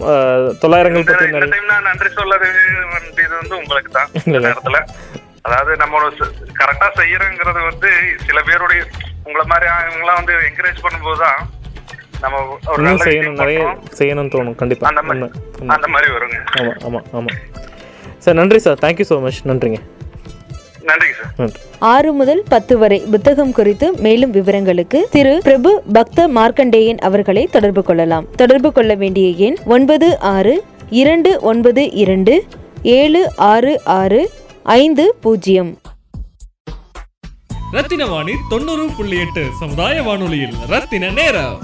தொள்ளாயிரங்கள் 0.64 1.06
நான் 1.70 1.86
நன்றி. 1.90 2.10
வேண்டியது 2.94 3.34
வந்து 3.40 3.54
உங்களுக்கு 3.62 3.90
தான் 3.98 4.10
இந்த. 4.26 4.38
நேரத்துல. 4.48 4.80
அதாவது 5.46 5.72
நம்ம 5.82 6.00
கரெக்டா 6.60 6.88
செய்யறோங்கிறது 7.00 7.60
வந்து 7.70 7.90
சில 8.26 8.38
பேருடைய 8.48 8.80
உங்களை 9.26 9.44
மாதிரி 9.52 9.66
இவங்களாம் 9.88 10.20
வந்து 10.20 10.34
என்கரேஜ் 10.48 10.84
பண்ணும்போது 10.86 11.20
தான் 11.24 11.40
நம்ம 12.24 12.38
ஒரு 12.72 12.80
நல்ல 12.86 13.04
செய்யணும். 13.08 13.38
நிறைய. 13.42 13.60
செய்யணும்னு 13.98 14.32
தோணும். 14.34 14.56
கண்டிப்பாக 14.62 14.90
அந்த 14.92 15.02
மாதிரி 15.08 15.70
அந்த 15.76 15.88
மாதிரி 15.94 16.08
வருங்க. 16.16 16.38
ஆமாம் 16.60 16.78
ஆமாம் 16.88 17.06
ஆமாம் 17.18 17.38
சார் 18.24 18.38
நன்றி 18.40 18.58
சார் 18.66 18.80
தேங்க்யூ 18.84 19.06
ஸோ 19.10 19.16
மச் 19.26 19.40
நன்றிங்க 19.50 19.50
நன்றிங்க. 19.50 19.78
சார் 19.78 19.80
நன்றி 19.80 19.99
ஆறு 21.78 22.12
முதல் 22.12 22.42
பத்து 22.48 22.78
வரை 22.78 22.98
புத்தகம் 23.10 23.52
குறித்து 23.52 23.92
மேலும் 23.92 24.32
விவரங்களுக்கு 24.34 25.06
திரு 25.10 25.40
பிரபு 25.42 25.82
பக்த 25.92 26.28
மார்க்கண்டேயன் 26.28 26.98
அவர்களை 26.98 27.48
தொடர்பு 27.52 27.82
கொள்ளலாம். 27.82 28.26
தொடர்பு 28.36 28.72
கொள்ள 28.72 28.94
வேண்டிய 28.94 29.28
எண் 29.28 29.56
ஒன்பது 29.64 30.18
ஆறு 30.18 30.64
இரண்டு 30.90 31.40
ஒன்பது 31.40 31.90
இரண்டு 31.90 32.44
ஏழு 32.82 33.32
ஆறு 33.36 33.84
ஆறு 33.84 34.30
ஐந்து 34.62 35.16
பூஜ்ஜியம். 35.20 35.78
ரத்தின 37.72 38.06
வாணி 38.06 38.32
தொண்ணூறு 38.48 38.86
புள்ளி 38.96 39.18
எட்டு 39.18 39.44
சமுதாய 39.60 40.02
வானொலியில் 40.02 40.54
ரத்தின 40.68 41.10
நேரம். 41.10 41.58